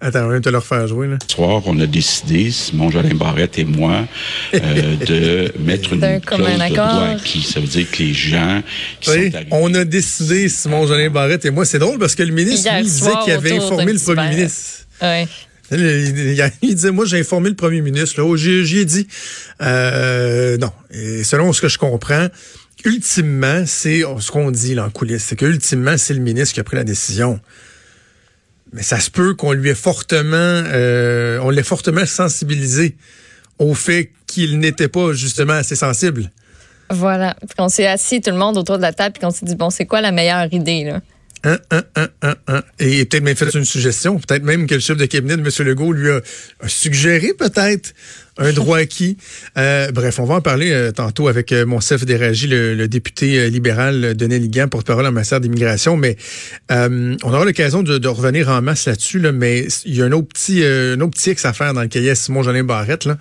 Attends, 0.00 0.26
on 0.26 0.28
va 0.28 0.40
te 0.40 0.48
le 0.48 0.58
refaire 0.58 0.86
jouer. 0.86 1.08
Là. 1.08 1.16
Ce 1.26 1.34
soir, 1.34 1.60
on 1.66 1.78
a 1.80 1.86
décidé, 1.86 2.52
Simon 2.52 2.88
Jolin 2.88 3.14
Barrette 3.14 3.58
et 3.58 3.64
moi, 3.64 4.06
euh, 4.54 4.96
de 5.06 5.52
mettre 5.58 5.92
une 5.92 6.20
clause 6.20 6.38
de 6.38 6.74
droit 6.74 7.16
qui 7.24 7.42
Ça 7.42 7.58
veut 7.58 7.66
dire 7.66 7.90
que 7.90 8.04
les 8.04 8.14
gens 8.14 8.62
qui 9.00 9.10
oui, 9.10 9.32
sont 9.32 9.38
On 9.50 9.74
a 9.74 9.84
décidé, 9.84 10.48
Simon 10.48 10.86
Jolin 10.86 11.10
Barrette 11.10 11.44
et 11.46 11.50
moi. 11.50 11.64
C'est 11.64 11.80
drôle 11.80 11.98
parce 11.98 12.14
que 12.14 12.22
le 12.22 12.32
ministre, 12.32 12.72
lui, 12.76 12.84
disait 12.84 13.10
qu'il 13.24 13.32
avait 13.32 13.56
informé 13.56 13.92
le 13.92 13.98
premier 13.98 14.28
ministre. 14.28 14.86
Oui. 15.02 15.26
Il, 15.72 16.74
disait, 16.74 16.92
moi, 16.92 17.04
j'ai 17.04 17.18
informé 17.18 17.48
le 17.48 17.56
premier 17.56 17.80
ministre. 17.80 18.22
Là, 18.22 18.36
j'y 18.36 18.78
ai 18.78 18.84
dit. 18.84 19.08
Euh, 19.60 20.56
non. 20.58 20.70
Et 20.92 21.24
selon 21.24 21.52
ce 21.52 21.60
que 21.60 21.68
je 21.68 21.76
comprends, 21.76 22.28
ultimement, 22.84 23.64
c'est 23.66 24.02
ce 24.20 24.30
qu'on 24.30 24.52
dit 24.52 24.76
là, 24.76 24.84
en 24.84 24.90
coulisses. 24.90 25.24
C'est 25.24 25.36
qu'ultimement, 25.36 25.98
c'est 25.98 26.14
le 26.14 26.20
ministre 26.20 26.54
qui 26.54 26.60
a 26.60 26.64
pris 26.64 26.76
la 26.76 26.84
décision. 26.84 27.40
Mais 28.72 28.82
ça 28.82 29.00
se 29.00 29.10
peut 29.10 29.34
qu'on 29.34 29.52
lui 29.52 29.70
ait 29.70 29.74
fortement, 29.74 30.36
euh, 30.36 31.38
on 31.42 31.50
l'ait 31.50 31.62
fortement 31.62 32.04
sensibilisé 32.06 32.96
au 33.58 33.74
fait 33.74 34.10
qu'il 34.26 34.58
n'était 34.58 34.88
pas 34.88 35.12
justement 35.12 35.54
assez 35.54 35.76
sensible. 35.76 36.30
Voilà. 36.90 37.34
Puis 37.40 37.56
qu'on 37.56 37.68
s'est 37.68 37.86
assis 37.86 38.20
tout 38.20 38.30
le 38.30 38.36
monde 38.36 38.56
autour 38.56 38.76
de 38.76 38.82
la 38.82 38.92
table 38.92 39.16
et 39.16 39.20
qu'on 39.20 39.30
s'est 39.30 39.46
dit 39.46 39.56
bon, 39.56 39.70
c'est 39.70 39.86
quoi 39.86 40.00
la 40.00 40.12
meilleure 40.12 40.52
idée 40.52 40.84
là? 40.84 41.00
Un, 41.44 41.58
un, 41.70 41.82
un, 41.94 42.08
un, 42.22 42.34
un. 42.48 42.62
Et 42.80 43.04
peut-être 43.04 43.22
même 43.22 43.36
fait 43.36 43.54
une 43.54 43.64
suggestion, 43.64 44.18
peut-être 44.18 44.42
même 44.42 44.66
que 44.66 44.74
le 44.74 44.80
chef 44.80 44.96
de 44.96 45.06
cabinet 45.06 45.36
de 45.36 45.42
M. 45.42 45.66
Legault 45.68 45.92
lui 45.92 46.10
a 46.10 46.20
suggéré 46.66 47.32
peut-être 47.32 47.94
un 48.38 48.52
droit 48.52 48.78
acquis. 48.78 49.16
Euh, 49.56 49.90
bref, 49.90 50.18
on 50.18 50.24
va 50.24 50.36
en 50.36 50.40
parler 50.40 50.70
euh, 50.70 50.92
tantôt 50.92 51.28
avec 51.28 51.52
euh, 51.52 51.66
mon 51.66 51.80
chef 51.80 52.04
le, 52.06 52.74
le, 52.74 52.88
député 52.88 53.50
libéral 53.50 54.14
Denis 54.14 54.38
Ligan, 54.38 54.68
porte-parole 54.68 55.06
en 55.06 55.12
matière 55.12 55.40
d'immigration. 55.40 55.96
Mais 55.96 56.16
on 56.70 57.16
aura 57.22 57.44
l'occasion 57.44 57.82
de, 57.82 57.98
de, 57.98 58.08
revenir 58.08 58.48
en 58.48 58.62
masse 58.62 58.86
là-dessus. 58.86 59.18
Là, 59.18 59.32
mais 59.32 59.66
il 59.84 59.96
y 59.96 60.02
a 60.02 60.06
un 60.06 60.12
autre 60.12 60.28
petit, 60.28 60.64
un 60.64 61.00
autre 61.00 61.12
petit 61.12 61.30
X 61.30 61.44
à 61.44 61.52
faire 61.52 61.74
dans 61.74 61.82
le 61.82 61.88
cahier 61.88 62.14
Simon 62.14 62.42
Jolin 62.42 62.64
Barrette. 62.64 63.04
Là. 63.04 63.18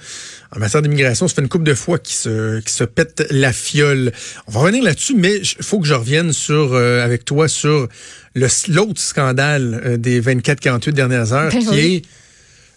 En 0.56 0.60
matière 0.60 0.82
d'immigration, 0.82 1.28
ça 1.28 1.36
fait 1.36 1.42
une 1.42 1.50
couple 1.50 1.66
de 1.66 1.74
fois 1.74 2.00
qui 2.00 2.14
se, 2.14 2.60
qui 2.62 2.72
se 2.72 2.84
pète 2.84 3.26
la 3.32 3.52
fiole. 3.52 4.12
On 4.48 4.52
va 4.52 4.62
revenir 4.62 4.84
là-dessus, 4.84 5.16
mais 5.16 5.38
il 5.38 5.64
faut 5.64 5.80
que 5.80 5.88
je 5.88 5.94
revienne 5.94 6.32
sur 6.32 6.76
avec 6.76 7.26
toi 7.26 7.48
sur 7.48 7.88
l'autre 8.36 9.02
scandale 9.02 9.98
des 9.98 10.22
24-48 10.22 10.92
dernières 10.92 11.34
heures, 11.34 11.52
ben 11.52 11.66
qui 11.66 11.80
est 11.80 12.02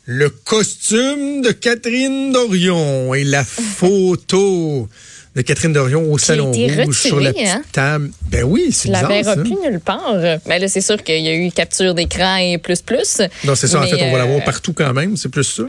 le 0.07 0.31
costume 0.31 1.43
de 1.43 1.53
Catherine 1.53 2.33
Dorion 2.33 3.15
et 3.15 3.25
la 3.25 3.45
photo 3.45 4.89
de 5.37 5.43
Catherine 5.43 5.73
Dorion 5.73 6.11
au 6.11 6.19
Salon 6.19 6.51
Rouge 6.51 7.01
sur 7.01 7.21
la 7.21 7.33
petite 7.33 7.49
hein? 7.49 7.63
table. 7.73 8.11
Ben 8.31 8.45
oui, 8.45 8.69
c'est 8.73 8.89
bizarre. 8.89 9.09
l'avais 9.09 9.29
repris 9.29 9.57
nulle 9.63 9.81
part. 9.81 10.17
Ben 10.47 10.61
là, 10.61 10.69
c'est 10.69 10.81
sûr 10.81 11.03
qu'il 11.03 11.21
y 11.21 11.29
a 11.29 11.35
eu 11.35 11.51
capture 11.53 11.95
d'écran 11.95 12.37
et 12.37 12.59
plus 12.59 12.83
plus. 12.83 13.23
Non, 13.45 13.55
c'est 13.55 13.69
ça. 13.69 13.81
en 13.81 13.83
fait, 13.83 14.03
on 14.03 14.11
va 14.11 14.19
l'avoir 14.19 14.39
euh, 14.39 14.45
partout 14.45 14.73
quand 14.73 14.93
même. 14.93 15.17
C'est 15.17 15.29
plus 15.29 15.45
ça. 15.45 15.63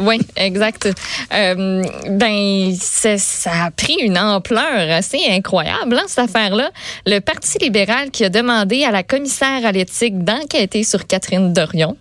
Oui, 0.00 0.20
exact. 0.36 0.88
Euh, 1.32 1.82
ben, 2.10 2.74
ça 2.76 3.64
a 3.64 3.70
pris 3.70 3.96
une 4.00 4.18
ampleur 4.18 4.90
assez 4.90 5.20
incroyable, 5.30 5.96
hein, 5.96 6.04
cette 6.06 6.30
affaire-là. 6.30 6.70
Le 7.06 7.20
Parti 7.20 7.58
libéral 7.58 8.10
qui 8.10 8.24
a 8.24 8.28
demandé 8.28 8.84
à 8.84 8.90
la 8.90 9.02
commissaire 9.02 9.64
à 9.64 9.72
l'éthique 9.72 10.24
d'enquêter 10.24 10.84
sur 10.84 11.06
Catherine 11.06 11.52
Dorion 11.52 11.96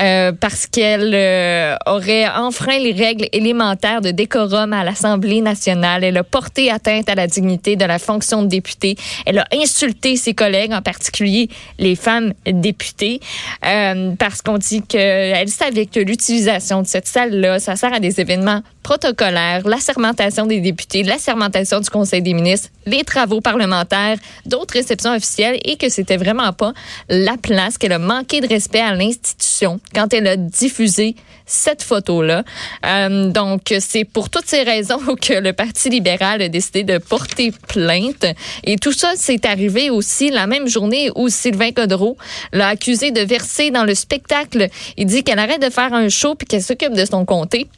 euh, 0.00 0.32
parce 0.32 0.66
qu'elle 0.66 1.78
aurait 1.86 2.28
enfreint 2.28 2.78
les 2.78 2.92
règles 2.92 3.28
élémentaires 3.32 4.00
de 4.00 4.10
décorum 4.10 4.72
à 4.72 4.84
l'Assemblée 4.84 5.40
nationale. 5.40 6.04
Elle 6.04 6.16
a 6.16 6.24
porté 6.38 6.70
atteinte 6.70 7.08
à 7.08 7.16
la 7.16 7.26
dignité 7.26 7.74
de 7.74 7.84
la 7.84 7.98
fonction 7.98 8.42
de 8.44 8.46
député. 8.46 8.94
Elle 9.26 9.40
a 9.40 9.46
insulté 9.52 10.14
ses 10.14 10.34
collègues, 10.34 10.72
en 10.72 10.82
particulier 10.82 11.48
les 11.80 11.96
femmes 11.96 12.32
députées, 12.46 13.18
euh, 13.66 14.12
parce 14.16 14.40
qu'on 14.40 14.56
dit 14.56 14.82
qu'elle 14.82 15.48
savait 15.48 15.86
que 15.86 15.98
l'utilisation 15.98 16.82
de 16.82 16.86
cette 16.86 17.08
salle-là, 17.08 17.58
ça 17.58 17.74
sert 17.74 17.92
à 17.92 17.98
des 17.98 18.20
événements 18.20 18.62
protocolaires, 18.88 19.68
l'assermentation 19.68 20.46
des 20.46 20.60
députés, 20.60 21.02
l'assermentation 21.02 21.78
du 21.78 21.90
Conseil 21.90 22.22
des 22.22 22.32
ministres, 22.32 22.70
les 22.86 23.04
travaux 23.04 23.42
parlementaires, 23.42 24.16
d'autres 24.46 24.72
réceptions 24.72 25.14
officielles 25.14 25.60
et 25.62 25.76
que 25.76 25.90
c'était 25.90 26.16
vraiment 26.16 26.54
pas 26.54 26.72
la 27.10 27.36
place, 27.36 27.76
qu'elle 27.76 27.92
a 27.92 27.98
manqué 27.98 28.40
de 28.40 28.48
respect 28.48 28.80
à 28.80 28.94
l'institution 28.94 29.78
quand 29.94 30.14
elle 30.14 30.26
a 30.26 30.36
diffusé 30.38 31.16
cette 31.44 31.82
photo-là. 31.82 32.44
Euh, 32.86 33.30
donc, 33.30 33.74
c'est 33.78 34.04
pour 34.04 34.30
toutes 34.30 34.46
ces 34.46 34.62
raisons 34.62 35.00
que 35.20 35.34
le 35.34 35.52
Parti 35.52 35.90
libéral 35.90 36.40
a 36.40 36.48
décidé 36.48 36.82
de 36.82 36.96
porter 36.96 37.52
plainte. 37.68 38.24
Et 38.64 38.76
tout 38.76 38.92
ça, 38.92 39.12
c'est 39.16 39.44
arrivé 39.44 39.90
aussi 39.90 40.30
la 40.30 40.46
même 40.46 40.66
journée 40.66 41.10
où 41.14 41.28
Sylvain 41.28 41.72
Codreau 41.72 42.16
l'a 42.54 42.68
accusé 42.68 43.10
de 43.10 43.20
verser 43.20 43.70
dans 43.70 43.84
le 43.84 43.94
spectacle. 43.94 44.68
Il 44.96 45.04
dit 45.04 45.24
qu'elle 45.24 45.40
arrête 45.40 45.60
de 45.60 45.68
faire 45.68 45.92
un 45.92 46.08
show 46.08 46.34
puis 46.34 46.46
qu'elle 46.46 46.62
s'occupe 46.62 46.94
de 46.94 47.04
son 47.04 47.26
comté. 47.26 47.68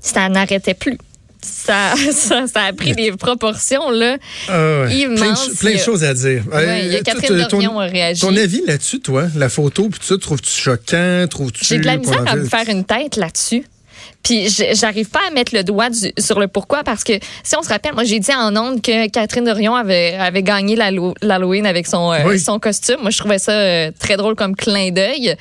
Ça 0.00 0.28
n'arrêtait 0.28 0.74
plus 0.74 0.98
ça, 1.42 1.94
ça, 2.12 2.46
ça, 2.46 2.62
a 2.64 2.72
pris 2.72 2.92
des 2.92 3.12
proportions 3.12 3.90
là, 3.90 4.16
immenses. 4.90 5.50
Plein, 5.58 5.74
de 5.74 5.78
choses 5.78 6.04
à 6.04 6.14
dire. 6.14 6.42
il 6.52 6.92
y 6.92 6.96
a 6.96 7.02
Catherine 7.02 7.46
Dorion 7.48 7.80
a 7.80 7.86
réagi. 7.86 8.20
Ton 8.20 8.36
avis 8.36 8.62
là-dessus, 8.66 9.00
toi, 9.00 9.26
la 9.36 9.48
photo, 9.48 9.88
puis 9.88 10.00
ça, 10.02 10.16
trouves-tu 10.18 10.50
choquant? 10.50 11.26
Trouves-tu... 11.28 11.64
J'ai 11.64 11.78
de 11.78 11.86
la 11.86 11.96
misère 11.96 12.24
à 12.26 12.36
me 12.36 12.44
faire 12.44 12.68
une 12.68 12.84
tête 12.84 13.16
là-dessus. 13.16 13.64
Puis 14.22 14.48
j'arrive 14.74 15.08
pas 15.08 15.20
à 15.28 15.30
mettre 15.30 15.54
le 15.54 15.64
doigt 15.64 15.88
sur 16.18 16.40
le 16.40 16.46
pourquoi 16.46 16.84
parce 16.84 17.04
que 17.04 17.14
si 17.42 17.56
on 17.56 17.62
se 17.62 17.70
rappelle, 17.70 17.94
moi 17.94 18.04
j'ai 18.04 18.18
dit 18.18 18.32
en 18.34 18.54
ondes 18.54 18.82
que 18.82 19.08
Catherine 19.08 19.44
Dorion 19.44 19.74
avait, 19.74 20.14
avait 20.14 20.42
gagné 20.42 20.76
l'Halloween 20.76 21.64
avec 21.64 21.86
son, 21.86 22.12
euh, 22.12 22.36
son 22.36 22.58
costume. 22.58 22.98
Moi 23.00 23.10
je 23.10 23.18
trouvais 23.18 23.38
ça 23.38 23.52
euh, 23.52 23.90
très 23.98 24.18
drôle 24.18 24.34
comme 24.34 24.56
clin 24.56 24.90
d'œil 24.90 25.36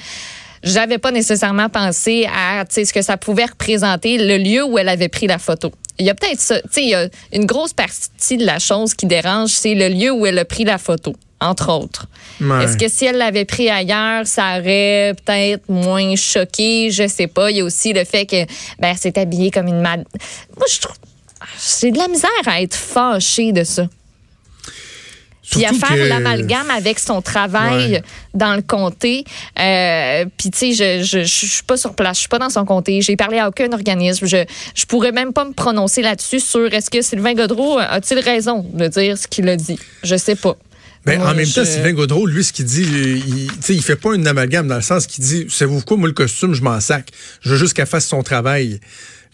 j'avais 0.63 0.97
pas 0.97 1.11
nécessairement 1.11 1.69
pensé 1.69 2.27
à 2.27 2.63
ce 2.69 2.93
que 2.93 3.01
ça 3.01 3.17
pouvait 3.17 3.45
représenter 3.45 4.17
le 4.17 4.37
lieu 4.37 4.63
où 4.63 4.77
elle 4.77 4.89
avait 4.89 5.09
pris 5.09 5.27
la 5.27 5.37
photo 5.37 5.71
il 5.99 6.05
y 6.05 6.09
a 6.09 6.15
peut-être 6.15 6.39
ça. 6.39 6.61
Tu 6.61 6.89
sais, 6.89 7.09
une 7.33 7.45
grosse 7.45 7.73
partie 7.73 8.37
de 8.37 8.45
la 8.45 8.57
chose 8.57 8.93
qui 8.93 9.05
dérange, 9.05 9.49
c'est 9.49 9.75
le 9.75 9.89
lieu 9.89 10.11
où 10.11 10.25
elle 10.25 10.39
a 10.39 10.45
pris 10.45 10.63
la 10.63 10.77
photo 10.77 11.13
entre 11.41 11.71
autres. 11.71 12.07
Est-ce 12.61 12.77
que 12.77 12.87
si 12.87 13.05
elle 13.05 13.17
l'avait 13.17 13.45
pris 13.45 13.69
ailleurs, 13.69 14.25
ça 14.25 14.59
aurait 14.59 15.13
peut-être 15.25 15.67
moins 15.69 16.15
choqué? 16.15 16.89
Je 16.89 17.07
sais 17.07 17.27
pas. 17.27 17.51
Il 17.51 17.57
y 17.57 17.61
a 17.61 17.63
aussi 17.63 17.93
le 17.93 18.05
fait 18.05 18.25
que 18.25 18.45
ben, 18.79 18.95
s'est 18.95 19.19
habillée 19.19 19.51
comme 19.51 19.67
une 19.67 19.81
mad. 19.81 20.05
Moi, 20.57 20.65
je 20.71 20.79
trouve. 20.79 20.95
J'ai 21.81 21.91
de 21.91 21.97
la 21.97 22.07
misère 22.07 22.29
à 22.45 22.61
être 22.61 22.75
fâchée 22.75 23.51
de 23.51 23.63
ça. 23.63 23.87
Puis 25.51 25.65
à 25.65 25.73
faire 25.73 26.05
l'amalgame 26.05 26.69
avec 26.69 26.99
son 26.99 27.21
travail 27.21 28.01
dans 28.33 28.55
le 28.55 28.61
comté. 28.61 29.23
Euh, 29.59 30.25
puis 30.37 30.51
tu 30.51 30.73
sais, 30.73 30.73
je, 30.73 31.03
je, 31.03 31.23
je, 31.23 31.45
suis 31.45 31.63
pas 31.63 31.77
sur 31.77 31.95
place, 31.95 32.17
je 32.17 32.19
suis 32.21 32.29
pas 32.29 32.39
dans 32.39 32.49
son 32.49 32.65
comté. 32.65 33.01
J'ai 33.01 33.15
parlé 33.15 33.39
à 33.39 33.47
aucun 33.47 33.71
organisme. 33.71 34.27
Je 34.27 34.45
je 34.75 34.85
pourrais 34.85 35.11
même 35.11 35.33
pas 35.33 35.45
me 35.45 35.53
prononcer 35.53 36.01
là-dessus 36.01 36.39
sur 36.39 36.73
est-ce 36.73 36.89
que 36.89 37.01
Sylvain 37.01 37.33
Godreau 37.33 37.77
a-t-il 37.79 38.19
raison 38.19 38.65
de 38.73 38.87
dire 38.87 39.17
ce 39.17 39.27
qu'il 39.27 39.49
a 39.49 39.55
dit? 39.55 39.79
Je 40.03 40.15
sais 40.15 40.35
pas. 40.35 40.55
Ben, 41.05 41.21
en 41.21 41.33
même 41.33 41.47
temps, 41.47 41.65
Sylvain 41.65 41.93
Godreau, 41.93 42.25
lui, 42.25 42.43
ce 42.43 42.51
qu'il 42.51 42.65
dit, 42.65 42.83
il, 42.83 43.49
il 43.69 43.81
fait 43.81 43.95
pas 43.95 44.13
une 44.15 44.27
amalgame 44.27 44.67
dans 44.67 44.75
le 44.75 44.81
sens 44.81 45.07
qu'il 45.07 45.23
dit, 45.23 45.47
savez-vous 45.49 45.81
quoi, 45.81 45.97
moi, 45.97 46.07
le 46.07 46.13
costume, 46.13 46.53
je 46.53 46.61
m'en 46.61 46.79
sac. 46.81 47.09
Je 47.41 47.51
veux 47.51 47.57
juste 47.57 47.73
qu'elle 47.73 47.87
fasse 47.87 48.05
son 48.05 48.21
travail 48.21 48.79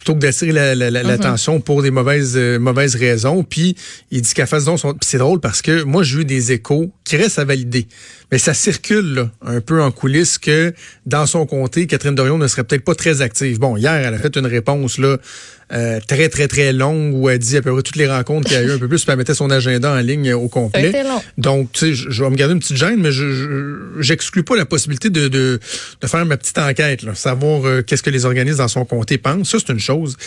plutôt 0.06 0.20
que 0.20 0.26
d'attirer 0.26 0.52
l'attention 0.52 1.54
la, 1.54 1.58
la, 1.58 1.60
mm-hmm. 1.60 1.64
pour 1.64 1.82
des 1.82 1.90
mauvaises 1.90 2.38
euh, 2.38 2.60
mauvaises 2.60 2.96
raisons. 2.96 3.44
Puis 3.44 3.76
il 4.12 4.22
dit 4.22 4.34
qu'à 4.34 4.46
face 4.46 4.66
donc 4.66 4.80
son... 4.80 4.96
c'est 5.02 5.18
drôle 5.18 5.40
parce 5.40 5.64
que 5.64 5.82
moi 5.82 6.04
j'ai 6.04 6.20
eu 6.20 6.26
des 6.26 6.52
échos 6.52 6.92
qui 7.04 7.18
restent 7.18 7.40
à 7.40 7.46
valider. 7.46 7.88
Mais 8.36 8.40
ça 8.40 8.54
circule 8.54 9.14
là, 9.14 9.32
un 9.46 9.62
peu 9.62 9.82
en 9.82 9.92
coulisses 9.92 10.38
que 10.38 10.74
dans 11.06 11.26
son 11.26 11.46
comté, 11.46 11.88
Catherine 11.88 12.16
Dorion 12.16 12.38
ne 12.38 12.50
serait 12.50 12.66
peut-être 12.66 12.84
pas 12.84 12.94
très 12.94 13.22
active. 13.22 13.60
Bon, 13.60 13.78
hier, 13.78 13.94
elle 13.94 14.14
a 14.14 14.20
fait 14.20 14.36
une 14.36 14.46
réponse 14.46 14.98
là 14.98 15.16
euh, 15.72 16.02
très, 16.06 16.28
très, 16.28 16.50
très 16.50 16.74
longue 16.74 17.14
où 17.16 17.30
elle 17.30 17.40
dit 17.40 17.56
à 17.56 17.62
peu 17.62 17.72
près 17.72 17.82
toutes 17.82 17.96
les 17.96 18.10
rencontres 18.10 18.50
qu'il 18.50 18.58
y 18.58 18.60
a 18.60 18.64
eu 18.64 18.72
un 18.72 18.78
peu 18.78 18.90
plus, 18.90 19.06
puis 19.06 19.12
elle 19.14 19.18
mettait 19.18 19.36
son 19.36 19.50
agenda 19.52 19.90
en 19.90 20.02
ligne 20.02 20.34
au 20.34 20.50
complet. 20.50 20.92
Donc, 21.38 21.72
tu 21.72 21.80
sais, 21.80 21.94
je, 21.94 22.22
vais 22.22 22.30
me 22.30 22.36
garder 22.36 22.56
une 22.56 22.60
petite 22.60 22.76
gêne, 22.76 23.00
mais 23.00 23.14
je 23.14 23.94
j'exclus 24.02 24.44
pas 24.44 24.58
la 24.58 24.66
possibilité 24.66 25.10
de, 25.10 25.30
de, 25.30 25.62
de, 26.02 26.08
faire 26.08 26.26
ma 26.26 26.36
petite 26.36 26.58
enquête, 26.58 27.04
là, 27.04 27.16
savoir 27.16 27.66
euh, 27.66 27.84
qu'est-ce 27.84 28.04
que 28.04 28.10
les 28.10 28.26
organismes 28.26 28.58
dans 28.58 28.68
son 28.68 28.84
comté 28.84 29.18
pensent. 29.18 29.50
Ça, 29.50 29.60
c'est 29.66 29.72
une 29.72 29.80
chose. 29.80 30.18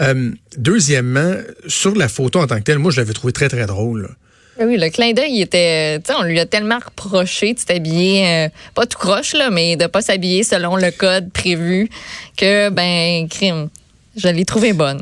Euh, 0.00 0.30
deuxièmement, 0.56 1.34
sur 1.66 1.96
la 1.96 2.06
photo 2.06 2.38
en 2.38 2.46
tant 2.46 2.58
que 2.58 2.62
telle, 2.62 2.78
moi, 2.78 2.92
je 2.92 3.00
l'avais 3.00 3.12
trouvé 3.12 3.32
très, 3.32 3.48
très 3.48 3.66
drôle. 3.66 4.14
Oui, 4.58 4.78
le 4.78 4.88
clin 4.88 5.12
d'œil, 5.12 5.32
il 5.32 5.42
était, 5.42 5.98
tu 5.98 6.06
sais, 6.06 6.18
on 6.18 6.22
lui 6.22 6.40
a 6.40 6.46
tellement 6.46 6.78
reproché 6.78 7.52
de 7.52 7.58
s'habiller, 7.58 8.48
pas 8.74 8.86
tout 8.86 8.98
croche, 8.98 9.34
là, 9.34 9.50
mais 9.50 9.76
de 9.76 9.86
pas 9.86 10.00
s'habiller 10.00 10.44
selon 10.44 10.76
le 10.76 10.90
code 10.90 11.30
prévu 11.30 11.90
que, 12.36 12.70
ben, 12.70 13.28
crime. 13.28 13.68
Je 14.16 14.28
l'ai 14.28 14.46
trouvée 14.46 14.72
bonne. 14.72 15.00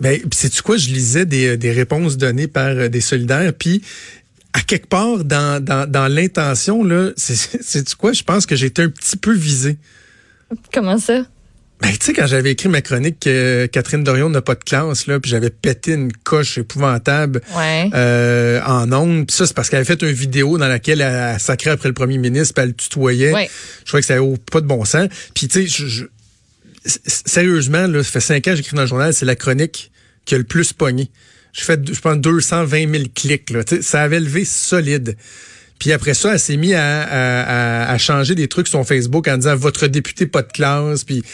Ben, 0.00 0.18
c'est-tu 0.32 0.62
quoi? 0.62 0.76
Je 0.76 0.88
lisais 0.88 1.26
des, 1.26 1.56
des 1.56 1.72
réponses 1.72 2.16
données 2.16 2.46
par 2.46 2.68
euh, 2.68 2.88
des 2.88 3.00
solidaires, 3.00 3.52
puis 3.58 3.82
à 4.52 4.60
quelque 4.62 4.86
part 4.86 5.24
dans, 5.24 5.62
dans, 5.62 5.88
dans 5.88 6.08
l'intention, 6.08 6.82
là, 6.82 7.10
c'est 7.16 7.94
quoi? 7.98 8.12
Je 8.12 8.22
pense 8.22 8.46
que 8.46 8.56
j'ai 8.56 8.66
été 8.66 8.82
un 8.82 8.88
petit 8.88 9.16
peu 9.16 9.32
visé. 9.32 9.76
Comment 10.72 10.98
ça? 10.98 11.22
Ben, 11.80 11.90
tu 11.92 12.06
sais, 12.06 12.12
quand 12.12 12.26
j'avais 12.26 12.52
écrit 12.52 12.68
ma 12.68 12.82
chronique 12.82 13.20
que 13.20 13.66
Catherine 13.66 14.04
Dorion 14.04 14.28
n'a 14.28 14.42
pas 14.42 14.54
de 14.54 14.62
classe, 14.62 15.06
là, 15.06 15.18
puis 15.18 15.30
j'avais 15.30 15.48
pété 15.48 15.92
une 15.92 16.12
coche 16.12 16.58
épouvantable 16.58 17.40
euh, 17.56 18.60
en 18.66 18.92
ondes. 18.92 19.26
Puis 19.26 19.36
ça, 19.36 19.46
c'est 19.46 19.54
parce 19.54 19.70
qu'elle 19.70 19.78
avait 19.78 19.86
fait 19.86 20.02
une 20.02 20.12
vidéo 20.12 20.58
dans 20.58 20.68
laquelle 20.68 21.00
elle, 21.00 21.40
sacrait 21.40 21.70
après 21.70 21.88
le 21.88 21.94
premier 21.94 22.18
ministre, 22.18 22.54
puis 22.54 22.62
elle 22.62 22.68
le 22.70 22.74
tutoyait. 22.74 23.48
Je 23.84 23.88
crois 23.88 24.00
que 24.00 24.06
ça 24.06 24.16
n'avait 24.16 24.34
pas 24.50 24.60
de 24.60 24.66
bon 24.66 24.84
sens. 24.84 25.08
Puis 25.34 25.48
tu 25.48 25.66
sais, 25.66 25.86
je, 25.88 26.04
sérieusement, 26.84 27.86
là, 27.86 28.02
ça 28.02 28.10
fait 28.10 28.20
cinq 28.20 28.48
ans 28.48 28.50
que 28.50 28.56
j'écris 28.56 28.76
dans 28.76 28.82
le 28.82 28.88
journal, 28.88 29.14
c'est 29.14 29.26
la 29.26 29.36
chronique 29.36 29.90
qui 30.24 30.34
a 30.34 30.38
le 30.38 30.44
plus 30.44 30.72
pogné. 30.72 31.10
J'ai 31.52 31.64
fait, 31.64 31.80
je 31.92 32.00
pense, 32.00 32.16
220 32.18 32.92
000 32.92 33.04
clics. 33.14 33.50
Là. 33.50 33.62
Ça 33.80 34.02
avait 34.02 34.20
levé 34.20 34.44
solide. 34.44 35.16
Puis 35.80 35.92
après 35.92 36.12
ça, 36.12 36.34
elle 36.34 36.38
s'est 36.38 36.58
mise 36.58 36.74
à, 36.74 37.90
à, 37.90 37.98
changer 37.98 38.34
des 38.34 38.48
trucs 38.48 38.68
sur 38.68 38.86
Facebook 38.86 39.26
en 39.28 39.38
disant 39.38 39.56
votre 39.56 39.86
député 39.86 40.26
pas 40.26 40.42
de 40.42 40.52
classe. 40.52 41.04
Puis 41.04 41.24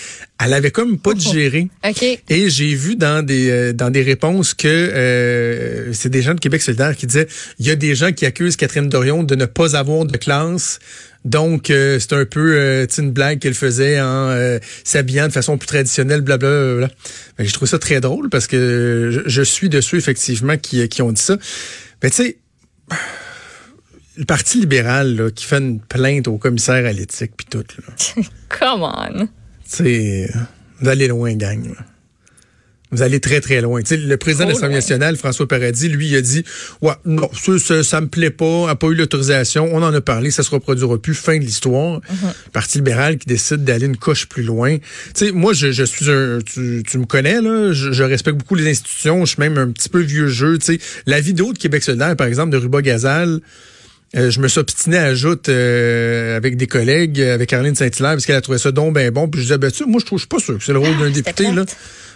elle 0.43 0.53
avait 0.53 0.71
comme 0.71 0.99
pas 0.99 1.15
digéré. 1.15 1.69
Okay. 1.85 2.21
Et 2.29 2.49
j'ai 2.49 2.73
vu 2.77 2.95
dans 2.95 3.27
des 3.27 3.51
euh, 3.51 3.73
dans 3.73 3.91
des 3.91 4.03
réponses 4.03 4.55
que 4.55 4.69
euh, 4.69 5.93
c'est 5.93 6.11
des 6.11 6.23
gens 6.23 6.35
de 6.35 6.39
Québec 6.39 6.63
solidaire 6.63 6.97
qui 6.97 7.09
disaient 7.09 7.27
il 7.59 7.67
y 7.67 7.71
a 7.71 7.77
des 7.77 7.97
gens 7.97 8.13
qui 8.13 8.25
accusent 8.25 8.55
Catherine 8.55 8.89
Dorion 8.89 9.25
de 9.25 9.35
ne 9.35 9.47
pas 9.47 9.77
avoir 9.77 10.05
de 10.05 10.17
classe. 10.17 10.79
Donc, 11.25 11.71
euh, 11.71 11.99
c'est 11.99 12.13
un 12.13 12.25
peu 12.25 12.87
une 12.99 13.11
blague 13.11 13.41
qu'elle 13.41 13.55
faisait 13.55 14.01
en 14.01 14.33
s'habillant 14.85 15.27
de 15.27 15.33
façon 15.33 15.59
plus 15.59 15.67
traditionnelle, 15.67 16.21
blablabla. 16.21 16.89
Ben, 17.37 17.45
je 17.45 17.53
trouve 17.53 17.67
ça 17.67 17.81
très 17.81 18.01
drôle 18.01 18.31
parce 18.31 18.47
que 18.47 19.11
je, 19.11 19.29
je 19.29 19.43
suis 19.43 19.69
dessus, 19.69 19.97
effectivement, 19.97 20.57
qui, 20.57 20.89
qui 20.89 21.03
ont 21.03 21.11
dit 21.11 21.21
ça. 21.21 21.37
Mais 22.01 22.11
tu 22.11 22.17
sais 22.17 22.37
le 24.17 24.25
Parti 24.25 24.61
libéral 24.61 25.31
qui 25.35 25.45
fait 25.45 25.59
une 25.59 25.81
plainte 25.81 26.29
au 26.29 26.39
commissaire 26.39 26.87
à 26.87 26.93
l'éthique 26.93 27.33
puis 27.37 27.47
tout. 27.49 27.65
Là. 27.79 28.23
Come 28.49 28.83
on. 28.83 29.29
C'est 29.65 30.29
vous 30.81 30.89
allez 30.89 31.09
loin, 31.09 31.35
gang. 31.35 31.75
Vous 32.93 33.03
allez 33.03 33.19
très, 33.19 33.41
très 33.41 33.61
loin. 33.61 33.81
le 33.91 34.17
président 34.17 34.45
de 34.45 34.51
l'Assemblée 34.51 34.77
nationale, 34.77 35.17
François 35.17 35.49
Paradis, 35.49 35.89
lui, 35.89 36.09
il 36.09 36.17
a 36.17 36.21
dit 36.21 36.45
Ouais, 36.83 36.93
non, 37.05 37.29
ça, 37.59 37.83
ça, 37.83 38.01
me 38.01 38.07
plaît 38.07 38.31
pas, 38.31 38.67
n'a 38.67 38.77
pas 38.77 38.87
eu 38.87 38.95
l'autorisation, 38.95 39.69
on 39.73 39.83
en 39.83 39.93
a 39.93 40.01
parlé, 40.01 40.31
ça 40.31 40.45
se 40.45 40.51
reproduira 40.51 40.97
plus, 40.97 41.15
fin 41.15 41.37
de 41.37 41.43
l'histoire. 41.43 41.99
Mm-hmm. 41.99 42.51
Parti 42.53 42.79
libéral 42.79 43.19
qui 43.19 43.27
décide 43.27 43.65
d'aller 43.65 43.87
une 43.87 43.97
coche 43.97 44.27
plus 44.29 44.45
loin. 44.45 44.77
sais, 45.15 45.33
moi, 45.33 45.53
je, 45.53 45.73
je, 45.73 45.83
suis 45.83 46.09
un. 46.09 46.39
Tu, 46.47 46.85
tu 46.89 46.99
me 46.99 47.07
connais, 47.07 47.41
là, 47.41 47.73
je, 47.73 48.03
respecte 48.05 48.39
beaucoup 48.39 48.55
les 48.55 48.71
institutions, 48.71 49.25
je 49.25 49.33
suis 49.33 49.41
même 49.41 49.59
un 49.59 49.73
petit 49.73 49.89
peu 49.89 50.01
vieux 50.01 50.29
jeu. 50.29 50.59
sais, 50.61 50.79
La 51.07 51.21
vidéo 51.21 51.53
de 51.53 51.59
Québec 51.59 51.83
solidaire, 51.83 52.15
par 52.15 52.29
exemple, 52.29 52.51
de 52.51 52.59
Ruba 52.59 52.83
Gazal. 52.83 53.41
Euh, 54.15 54.31
je 54.31 54.41
me 54.41 54.49
suis 54.49 54.61
obstiné 54.61 54.99
à 54.99 55.05
ajouter 55.05 55.53
euh, 55.53 56.37
avec 56.37 56.57
des 56.57 56.67
collègues, 56.67 57.21
avec 57.21 57.49
Caroline 57.49 57.75
Saint-Hilaire, 57.75 58.13
parce 58.13 58.25
qu'elle 58.25 58.37
a 58.37 58.41
trouvé 58.41 58.59
ça 58.59 58.71
donc 58.71 58.95
ben 58.95 59.11
bon. 59.11 59.29
Puis 59.29 59.41
je 59.41 59.47
disais, 59.47 59.59
ben, 59.59 59.71
tu 59.71 59.85
moi, 59.85 60.01
je 60.01 60.07
trouve, 60.07 60.19
je 60.19 60.23
suis 60.23 60.29
pas 60.29 60.39
sûr 60.39 60.59
que 60.59 60.65
c'est 60.65 60.73
le 60.73 60.79
rôle 60.79 60.97
d'un 60.99 61.09
ah, 61.09 61.11
député, 61.11 61.51
là, 61.53 61.65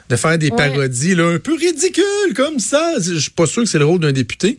de 0.09 0.17
faire 0.17 0.39
des 0.39 0.51
parodies, 0.51 1.15
là, 1.15 1.27
un 1.27 1.39
peu 1.39 1.55
ridicules 1.55 2.35
comme 2.37 2.59
ça. 2.59 2.95
Je 3.01 3.19
suis 3.19 3.31
pas 3.31 3.47
sûr 3.47 3.65
que 3.65 3.69
c'est 3.69 3.79
le 3.79 3.85
rôle 3.85 4.01
d'un 4.01 4.13
député. 4.13 4.57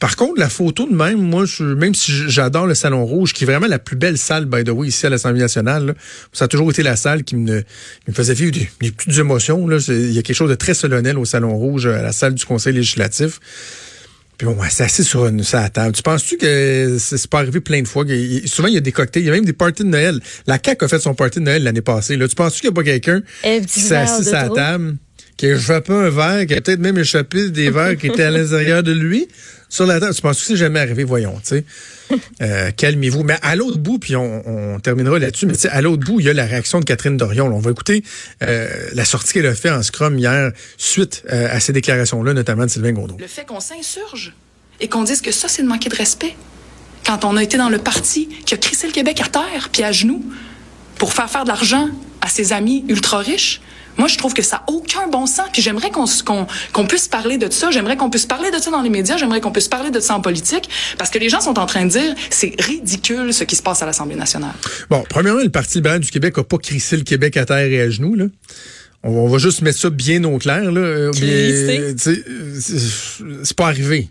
Par 0.00 0.16
contre, 0.16 0.38
la 0.38 0.48
photo 0.48 0.86
de 0.86 0.94
même, 0.94 1.18
moi, 1.18 1.44
je, 1.46 1.64
même 1.64 1.94
si 1.94 2.12
j'adore 2.28 2.66
le 2.66 2.74
Salon 2.74 3.06
Rouge, 3.06 3.32
qui 3.32 3.44
est 3.44 3.46
vraiment 3.46 3.68
la 3.68 3.78
plus 3.78 3.96
belle 3.96 4.18
salle, 4.18 4.44
by 4.44 4.62
the 4.64 4.70
way, 4.70 4.88
ici 4.88 5.06
à 5.06 5.08
l'Assemblée 5.08 5.40
nationale, 5.40 5.94
ça 6.32 6.44
a 6.44 6.48
toujours 6.48 6.70
été 6.70 6.82
la 6.82 6.96
salle 6.96 7.24
qui 7.24 7.36
me, 7.36 7.64
me 8.08 8.12
faisait 8.12 8.34
vivre 8.34 8.52
des, 8.52 8.90
petites 8.90 9.18
émotions. 9.18 9.66
Là. 9.66 9.78
Il 9.88 10.12
y 10.12 10.18
a 10.18 10.22
quelque 10.22 10.36
chose 10.36 10.50
de 10.50 10.56
très 10.56 10.74
solennel 10.74 11.16
au 11.16 11.24
Salon 11.24 11.56
Rouge, 11.56 11.86
à 11.86 12.02
la 12.02 12.12
salle 12.12 12.34
du 12.34 12.44
Conseil 12.44 12.74
législatif. 12.74 13.40
Puis 14.38 14.46
bon, 14.46 14.56
c'est 14.68 14.84
assis 14.84 15.04
sur, 15.04 15.26
une, 15.26 15.42
sur 15.42 15.70
table. 15.70 15.94
Tu 15.94 16.02
penses-tu 16.02 16.36
que 16.36 16.96
c'est 16.98 17.26
pas 17.28 17.38
arrivé 17.38 17.60
plein 17.60 17.82
de 17.82 17.88
fois? 17.88 18.04
souvent, 18.46 18.68
il 18.68 18.74
y 18.74 18.78
a 18.78 18.80
des 18.80 18.92
cocktails, 18.92 19.22
il 19.22 19.26
y 19.26 19.30
a 19.30 19.32
même 19.32 19.44
des 19.44 19.52
parties 19.52 19.84
de 19.84 19.88
Noël. 19.88 20.20
La 20.46 20.58
CAQ 20.64 20.84
a 20.84 20.88
fait 20.88 20.98
son 20.98 21.14
party 21.14 21.38
de 21.38 21.44
Noël 21.44 21.62
l'année 21.62 21.82
passée. 21.82 22.16
Là. 22.16 22.26
Tu 22.26 22.34
penses-tu 22.34 22.60
qu'il 22.60 22.70
n'y 22.70 22.74
a 22.74 22.76
pas 22.76 22.84
quelqu'un 22.84 23.22
qui 23.66 23.80
s'est 23.80 23.96
assis 23.96 24.24
sur 24.24 24.32
la 24.32 24.48
table? 24.48 24.96
qui 25.36 25.46
a 25.46 25.56
échappé 25.56 25.92
un 25.92 26.10
verre, 26.10 26.46
qui 26.46 26.54
a 26.54 26.60
peut-être 26.60 26.80
même 26.80 26.98
échappé 26.98 27.50
des 27.50 27.70
verres 27.70 27.96
qui 27.96 28.06
étaient 28.06 28.22
à 28.22 28.30
l'intérieur 28.30 28.82
de 28.82 28.92
lui? 28.92 29.26
Sur 29.74 29.86
la 29.86 29.98
table. 29.98 30.14
Tu 30.14 30.22
penses 30.22 30.38
que 30.38 30.46
c'est 30.46 30.56
jamais 30.56 30.78
arrivé, 30.78 31.04
voyons, 31.04 31.34
tu 31.40 31.56
sais? 31.56 31.64
Euh, 32.42 32.70
calmez-vous. 32.70 33.22
Mais 33.24 33.38
à 33.42 33.56
l'autre 33.56 33.78
bout, 33.78 33.98
puis 33.98 34.14
on, 34.14 34.78
terminera 34.80 35.18
là-dessus, 35.18 35.46
mais 35.46 35.54
à 35.66 35.80
l'autre 35.80 36.04
bout, 36.04 36.20
il 36.20 36.26
y 36.26 36.28
a 36.28 36.34
la 36.34 36.44
réaction 36.44 36.78
de 36.78 36.84
Catherine 36.84 37.16
Dorion. 37.16 37.46
on 37.46 37.58
va 37.58 37.70
écouter 37.70 38.04
euh, 38.42 38.68
la 38.92 39.04
sortie 39.04 39.32
qu'elle 39.32 39.46
a 39.46 39.54
fait 39.54 39.70
en 39.70 39.82
scrum 39.82 40.18
hier 40.18 40.52
suite 40.76 41.24
euh, 41.32 41.48
à 41.50 41.60
ces 41.60 41.72
déclarations-là, 41.72 42.34
notamment 42.34 42.66
de 42.66 42.70
Sylvain 42.70 42.92
Gondreau. 42.92 43.16
Le 43.18 43.26
fait 43.26 43.46
qu'on 43.46 43.60
s'insurge 43.60 44.34
et 44.80 44.88
qu'on 44.88 45.02
dise 45.02 45.22
que 45.22 45.32
ça, 45.32 45.48
c'est 45.48 45.62
de 45.62 45.68
manquer 45.68 45.88
de 45.88 45.96
respect. 45.96 46.36
Quand 47.06 47.24
on 47.24 47.36
a 47.36 47.42
été 47.42 47.56
dans 47.56 47.70
le 47.70 47.78
parti 47.78 48.28
qui 48.44 48.54
a 48.54 48.58
crissé 48.58 48.86
le 48.86 48.92
Québec 48.92 49.22
à 49.24 49.28
terre, 49.28 49.70
puis 49.72 49.82
à 49.82 49.90
genoux, 49.90 50.22
pour 50.98 51.14
faire 51.14 51.30
faire 51.30 51.44
de 51.44 51.48
l'argent 51.48 51.88
à 52.20 52.28
ses 52.28 52.52
amis 52.52 52.84
ultra 52.88 53.18
riches, 53.18 53.60
moi, 53.96 54.08
je 54.08 54.18
trouve 54.18 54.34
que 54.34 54.42
ça 54.42 54.56
n'a 54.56 54.74
aucun 54.74 55.08
bon 55.08 55.26
sens. 55.26 55.46
Puis 55.52 55.62
j'aimerais 55.62 55.90
qu'on 55.90 56.86
puisse 56.86 57.08
parler 57.08 57.38
de 57.38 57.50
ça. 57.50 57.70
J'aimerais 57.70 57.96
qu'on 57.96 58.10
puisse 58.10 58.26
parler 58.26 58.50
de 58.50 58.58
ça 58.58 58.70
dans 58.70 58.82
les 58.82 58.90
médias. 58.90 59.16
J'aimerais 59.16 59.40
qu'on 59.40 59.52
puisse 59.52 59.68
parler 59.68 59.90
de 59.90 60.00
ça 60.00 60.14
en 60.16 60.20
politique. 60.20 60.68
Parce 60.98 61.10
que 61.10 61.18
les 61.18 61.28
gens 61.28 61.40
sont 61.40 61.58
en 61.58 61.66
train 61.66 61.84
de 61.84 61.90
dire 61.90 62.14
c'est 62.30 62.54
ridicule 62.58 63.32
ce 63.32 63.44
qui 63.44 63.56
se 63.56 63.62
passe 63.62 63.82
à 63.82 63.86
l'Assemblée 63.86 64.16
nationale. 64.16 64.54
Bon, 64.90 65.04
premièrement, 65.08 65.42
le 65.42 65.50
Parti 65.50 65.78
libéral 65.78 66.00
du 66.00 66.10
Québec 66.10 66.36
n'a 66.36 66.44
pas 66.44 66.58
crissé 66.58 66.96
le 66.96 67.04
Québec 67.04 67.36
à 67.36 67.44
terre 67.44 67.58
et 67.58 67.80
à 67.80 67.90
genoux. 67.90 68.14
Là. 68.14 68.26
On, 69.02 69.28
va 69.28 69.38
juste 69.38 69.60
mettre 69.62 69.78
ça 69.78 69.90
bien 69.90 70.24
au 70.24 70.38
clair. 70.38 70.72
Là. 70.72 70.80
Euh, 70.80 71.92
c'est 71.96 73.56
pas 73.56 73.68
arrivé. 73.68 74.08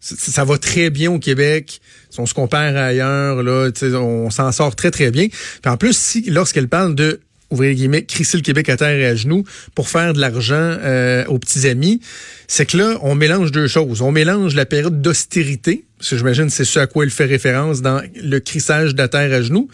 Ça 0.00 0.44
va 0.44 0.56
très 0.56 0.88
bien 0.88 1.10
au 1.10 1.18
Québec. 1.18 1.80
Si 2.08 2.20
on 2.20 2.26
se 2.26 2.32
compare 2.32 2.74
ailleurs, 2.74 3.42
là, 3.42 3.70
on 3.94 4.30
s'en 4.30 4.50
sort 4.50 4.74
très, 4.74 4.90
très 4.90 5.10
bien. 5.10 5.28
Puis 5.28 5.70
en 5.70 5.76
plus, 5.76 5.96
si 5.96 6.22
lorsqu'elle 6.22 6.68
parle 6.68 6.94
de 6.94 7.20
ouvrir 7.50 7.74
guillemets, 7.74 8.04
crisser 8.04 8.36
le 8.36 8.42
Québec 8.42 8.68
à 8.68 8.76
terre 8.76 8.98
et 8.98 9.06
à 9.06 9.14
genoux 9.14 9.44
pour 9.74 9.88
faire 9.88 10.12
de 10.12 10.20
l'argent 10.20 10.54
euh, 10.54 11.24
aux 11.26 11.38
petits 11.38 11.66
amis, 11.66 12.00
c'est 12.46 12.66
que 12.66 12.76
là, 12.76 12.98
on 13.02 13.14
mélange 13.14 13.52
deux 13.52 13.66
choses. 13.66 14.02
On 14.02 14.12
mélange 14.12 14.54
la 14.54 14.66
période 14.66 15.02
d'austérité, 15.02 15.84
parce 15.98 16.10
que 16.10 16.16
j'imagine 16.16 16.48
c'est 16.48 16.64
ce 16.64 16.78
à 16.78 16.86
quoi 16.86 17.04
il 17.04 17.10
fait 17.10 17.24
référence 17.24 17.82
dans 17.82 18.02
le 18.14 18.38
crissage 18.38 18.94
de 18.94 18.98
la 18.98 19.08
terre 19.08 19.32
à 19.32 19.42
genoux, 19.42 19.68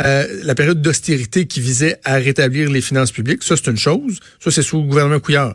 euh, 0.00 0.26
la 0.42 0.54
période 0.54 0.80
d'austérité 0.82 1.46
qui 1.46 1.60
visait 1.60 1.98
à 2.04 2.14
rétablir 2.14 2.70
les 2.70 2.80
finances 2.80 3.12
publiques, 3.12 3.42
ça 3.42 3.56
c'est 3.56 3.70
une 3.70 3.78
chose, 3.78 4.20
ça 4.40 4.50
c'est 4.50 4.62
sous 4.62 4.80
le 4.80 4.86
gouvernement 4.86 5.20
Couillard. 5.20 5.54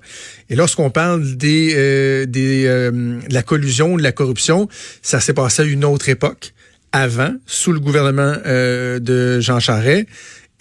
Et 0.49 0.55
lorsqu'on 0.55 0.89
parle 0.89 1.35
des, 1.35 1.73
euh, 1.75 2.25
de 2.25 3.19
la 3.31 3.43
collusion, 3.43 3.97
de 3.97 4.03
la 4.03 4.11
corruption, 4.11 4.67
ça 5.01 5.19
s'est 5.19 5.33
passé 5.33 5.61
à 5.61 5.65
une 5.65 5.85
autre 5.85 6.09
époque, 6.09 6.53
avant, 6.91 7.33
sous 7.45 7.71
le 7.71 7.79
gouvernement 7.79 8.33
de 8.43 9.39
Jean 9.39 9.59
Charest. 9.59 10.07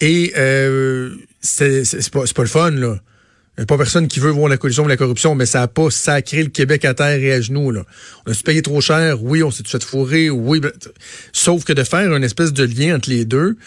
Et 0.01 0.33
euh, 0.37 1.15
c'est 1.41 2.09
pas, 2.11 2.23
pas 2.23 2.41
le 2.41 2.47
fun, 2.47 2.71
là. 2.71 2.99
Il 3.59 3.63
a 3.63 3.65
pas 3.65 3.77
personne 3.77 4.07
qui 4.07 4.21
veut 4.21 4.29
voir 4.29 4.47
la 4.47 4.55
collusion 4.55 4.85
de 4.85 4.89
la 4.89 4.95
corruption, 4.95 5.35
mais 5.35 5.45
ça 5.45 5.61
a 5.61 5.67
pas 5.67 5.89
sacré 5.89 6.43
le 6.43 6.49
Québec 6.49 6.85
à 6.85 6.93
terre 6.93 7.19
et 7.19 7.33
à 7.33 7.41
genoux. 7.41 7.71
Là. 7.71 7.83
On 8.25 8.31
a 8.31 8.33
su 8.33 8.41
payé 8.41 8.61
trop 8.61 8.79
cher, 8.79 9.21
oui, 9.21 9.43
on 9.43 9.51
s'est 9.51 9.63
fait 9.67 9.83
fourrer, 9.83 10.29
oui. 10.29 10.61
Ben, 10.61 10.71
sauf 11.33 11.65
que 11.65 11.73
de 11.73 11.83
faire 11.83 12.15
une 12.15 12.23
espèce 12.23 12.53
de 12.53 12.63
lien 12.63 12.95
entre 12.95 13.09
les 13.09 13.25
deux, 13.25 13.57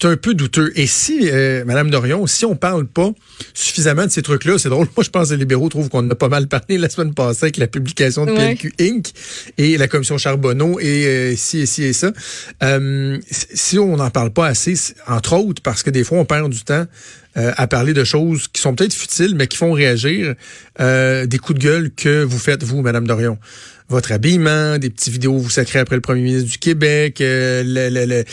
c'est 0.00 0.08
un 0.08 0.16
peu 0.16 0.34
douteux. 0.34 0.72
Et 0.74 0.86
si, 0.86 1.30
euh, 1.30 1.64
Madame 1.64 1.90
Dorion, 1.90 2.26
si 2.26 2.44
on 2.44 2.56
parle 2.56 2.86
pas 2.86 3.12
suffisamment 3.54 4.06
de 4.06 4.10
ces 4.10 4.22
trucs-là, 4.22 4.58
c'est 4.58 4.68
drôle. 4.68 4.88
Moi, 4.96 5.04
je 5.04 5.10
pense 5.10 5.28
que 5.28 5.34
les 5.34 5.40
libéraux 5.40 5.68
trouvent 5.68 5.88
qu'on 5.88 6.08
a 6.10 6.14
pas 6.14 6.28
mal 6.28 6.48
parlé 6.48 6.78
la 6.78 6.88
semaine 6.88 7.14
passée 7.14 7.44
avec 7.44 7.56
la 7.58 7.68
publication 7.68 8.26
de 8.26 8.32
PLQ 8.32 8.74
Inc. 8.80 9.12
et 9.56 9.76
la 9.78 9.86
commission 9.86 10.18
Charbonneau 10.18 10.80
et 10.80 11.06
euh, 11.06 11.36
ci 11.36 11.60
et 11.60 11.66
ci 11.66 11.84
et 11.84 11.92
ça. 11.92 12.12
Euh, 12.62 13.18
si 13.30 13.78
on 13.78 13.96
n'en 13.96 14.10
parle 14.10 14.30
pas 14.30 14.46
assez, 14.46 14.74
entre 15.06 15.34
autres 15.34 15.62
parce 15.62 15.82
que 15.82 15.90
des 15.90 16.02
fois, 16.02 16.18
on 16.18 16.24
perd 16.24 16.50
du 16.50 16.62
temps 16.64 16.86
euh, 17.36 17.52
à 17.56 17.66
parler 17.66 17.94
de 17.94 18.04
choses 18.04 18.48
qui 18.48 18.60
sont 18.60 18.74
peut-être 18.74 18.94
futiles, 18.94 19.34
mais 19.36 19.46
qui 19.46 19.56
font 19.56 19.72
réagir, 19.72 20.34
des 20.78 21.38
coups 21.38 21.58
de 21.58 21.64
gueule 21.64 21.90
que 21.94 22.24
vous 22.24 22.38
faites, 22.38 22.64
vous, 22.64 22.82
Madame 22.82 23.06
Dorion 23.06 23.38
votre 23.88 24.12
habillement, 24.12 24.78
des 24.78 24.90
petites 24.90 25.12
vidéos 25.12 25.36
vous 25.36 25.50
sacrez 25.50 25.78
après 25.78 25.96
le 25.96 26.00
premier 26.00 26.22
ministre 26.22 26.50
du 26.50 26.58
Québec, 26.58 27.20
euh, 27.20 27.62
le, 27.64 28.24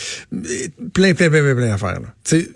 plein, 0.92 1.14
plein, 1.14 1.28
plein, 1.30 1.54
plein, 1.54 1.68
d'affaires. 1.68 2.00
Tu 2.24 2.40
sais, 2.40 2.50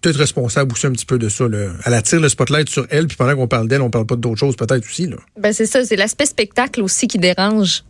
peut-être 0.00 0.18
responsable 0.18 0.72
aussi 0.72 0.86
un 0.86 0.92
petit 0.92 1.06
peu 1.06 1.18
de 1.18 1.28
ça. 1.28 1.48
Là. 1.48 1.72
Elle 1.84 1.94
attire 1.94 2.20
le 2.20 2.28
spotlight 2.28 2.68
sur 2.68 2.86
elle, 2.90 3.06
puis 3.06 3.16
pendant 3.16 3.34
qu'on 3.34 3.48
parle 3.48 3.68
d'elle, 3.68 3.82
on 3.82 3.90
parle 3.90 4.06
pas 4.06 4.16
d'autres 4.16 4.38
choses 4.38 4.56
peut-être 4.56 4.84
aussi. 4.84 5.06
Là. 5.06 5.16
Ben 5.38 5.52
c'est 5.52 5.66
ça, 5.66 5.84
c'est 5.84 5.96
l'aspect 5.96 6.26
spectacle 6.26 6.82
aussi 6.82 7.08
qui 7.08 7.18
dérange. 7.18 7.84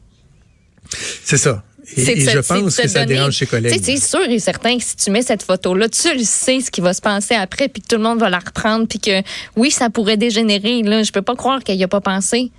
C'est 1.25 1.39
ça. 1.39 1.65
Et, 1.97 2.21
je 2.21 2.39
pense 2.41 2.77
que 2.77 2.89
ça 2.89 3.07
dérange 3.07 3.39
ses 3.39 3.47
collègues. 3.47 3.81
C'est 3.83 3.97
sûr 3.97 4.29
et 4.29 4.39
certain 4.39 4.77
que 4.77 4.85
si 4.85 4.97
tu 4.97 5.11
mets 5.11 5.23
cette 5.23 5.43
photo-là, 5.43 5.89
tu 5.89 6.13
le 6.15 6.23
sais 6.23 6.61
ce 6.61 6.71
qui 6.71 6.81
va 6.81 6.93
se 6.93 7.01
passer 7.01 7.35
après, 7.35 7.69
puis 7.69 7.81
que 7.83 7.89
tout 7.89 7.97
le 7.97 8.03
monde 8.03 8.19
va 8.19 8.29
la 8.29 8.41
reprendre, 8.41 8.87
puis 8.87 9.01
que 9.01 9.23
oui, 9.57 9.71
ça 9.71 9.89
pourrait 9.89 10.19
dégénérer. 10.19 10.83
Là, 10.83 11.03
je 11.03 11.13
peux 11.13 11.23
pas 11.23 11.35
croire 11.35 11.65
qu'elle 11.65 11.79
y 11.79 11.85
a 11.85 11.89
pas 11.89 12.03
pensé. 12.03 12.51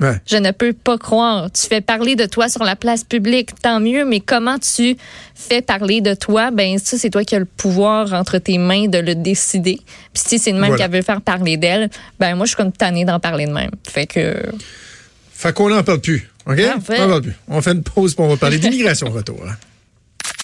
Je 0.00 0.36
ne 0.36 0.50
peux 0.52 0.72
pas 0.72 0.96
croire. 0.96 1.50
Tu 1.50 1.66
fais 1.66 1.80
parler 1.80 2.14
de 2.14 2.26
toi 2.26 2.48
sur 2.48 2.62
la 2.62 2.76
place 2.76 3.04
publique, 3.04 3.50
tant 3.60 3.80
mieux, 3.80 4.04
mais 4.04 4.20
comment 4.20 4.58
tu 4.58 4.96
fais 5.34 5.60
parler 5.62 6.00
de 6.00 6.14
toi? 6.14 6.50
Ben, 6.50 6.78
ça, 6.78 6.96
c'est 6.98 7.10
toi 7.10 7.24
qui 7.24 7.34
as 7.34 7.40
le 7.40 7.44
pouvoir 7.44 8.12
entre 8.12 8.38
tes 8.38 8.58
mains 8.58 8.86
de 8.86 8.98
le 8.98 9.14
décider. 9.14 9.80
Puis 10.12 10.22
si 10.26 10.38
c'est 10.38 10.50
une 10.50 10.58
même 10.58 10.76
qui 10.76 10.86
veut 10.86 11.02
faire 11.02 11.20
parler 11.20 11.56
d'elle, 11.56 11.90
ben, 12.20 12.34
moi, 12.36 12.46
je 12.46 12.50
suis 12.50 12.56
comme 12.56 12.72
tannée 12.72 13.04
d'en 13.04 13.18
parler 13.18 13.46
de 13.46 13.52
même. 13.52 13.70
Fait 13.88 14.06
que. 14.06 14.36
Fait 15.32 15.52
qu'on 15.52 15.68
n'en 15.68 15.82
parle 15.82 16.00
plus. 16.00 16.28
OK? 16.46 16.58
On 16.58 16.92
n'en 16.92 17.08
parle 17.08 17.22
plus. 17.22 17.34
On 17.48 17.62
fait 17.62 17.72
une 17.72 17.82
pause 17.82 18.14
pour 18.14 18.26
on 18.26 18.28
va 18.28 18.36
parler 18.36 18.58
d'immigration 18.58 19.10
retour. 19.10 19.40
Hein. 19.48 19.54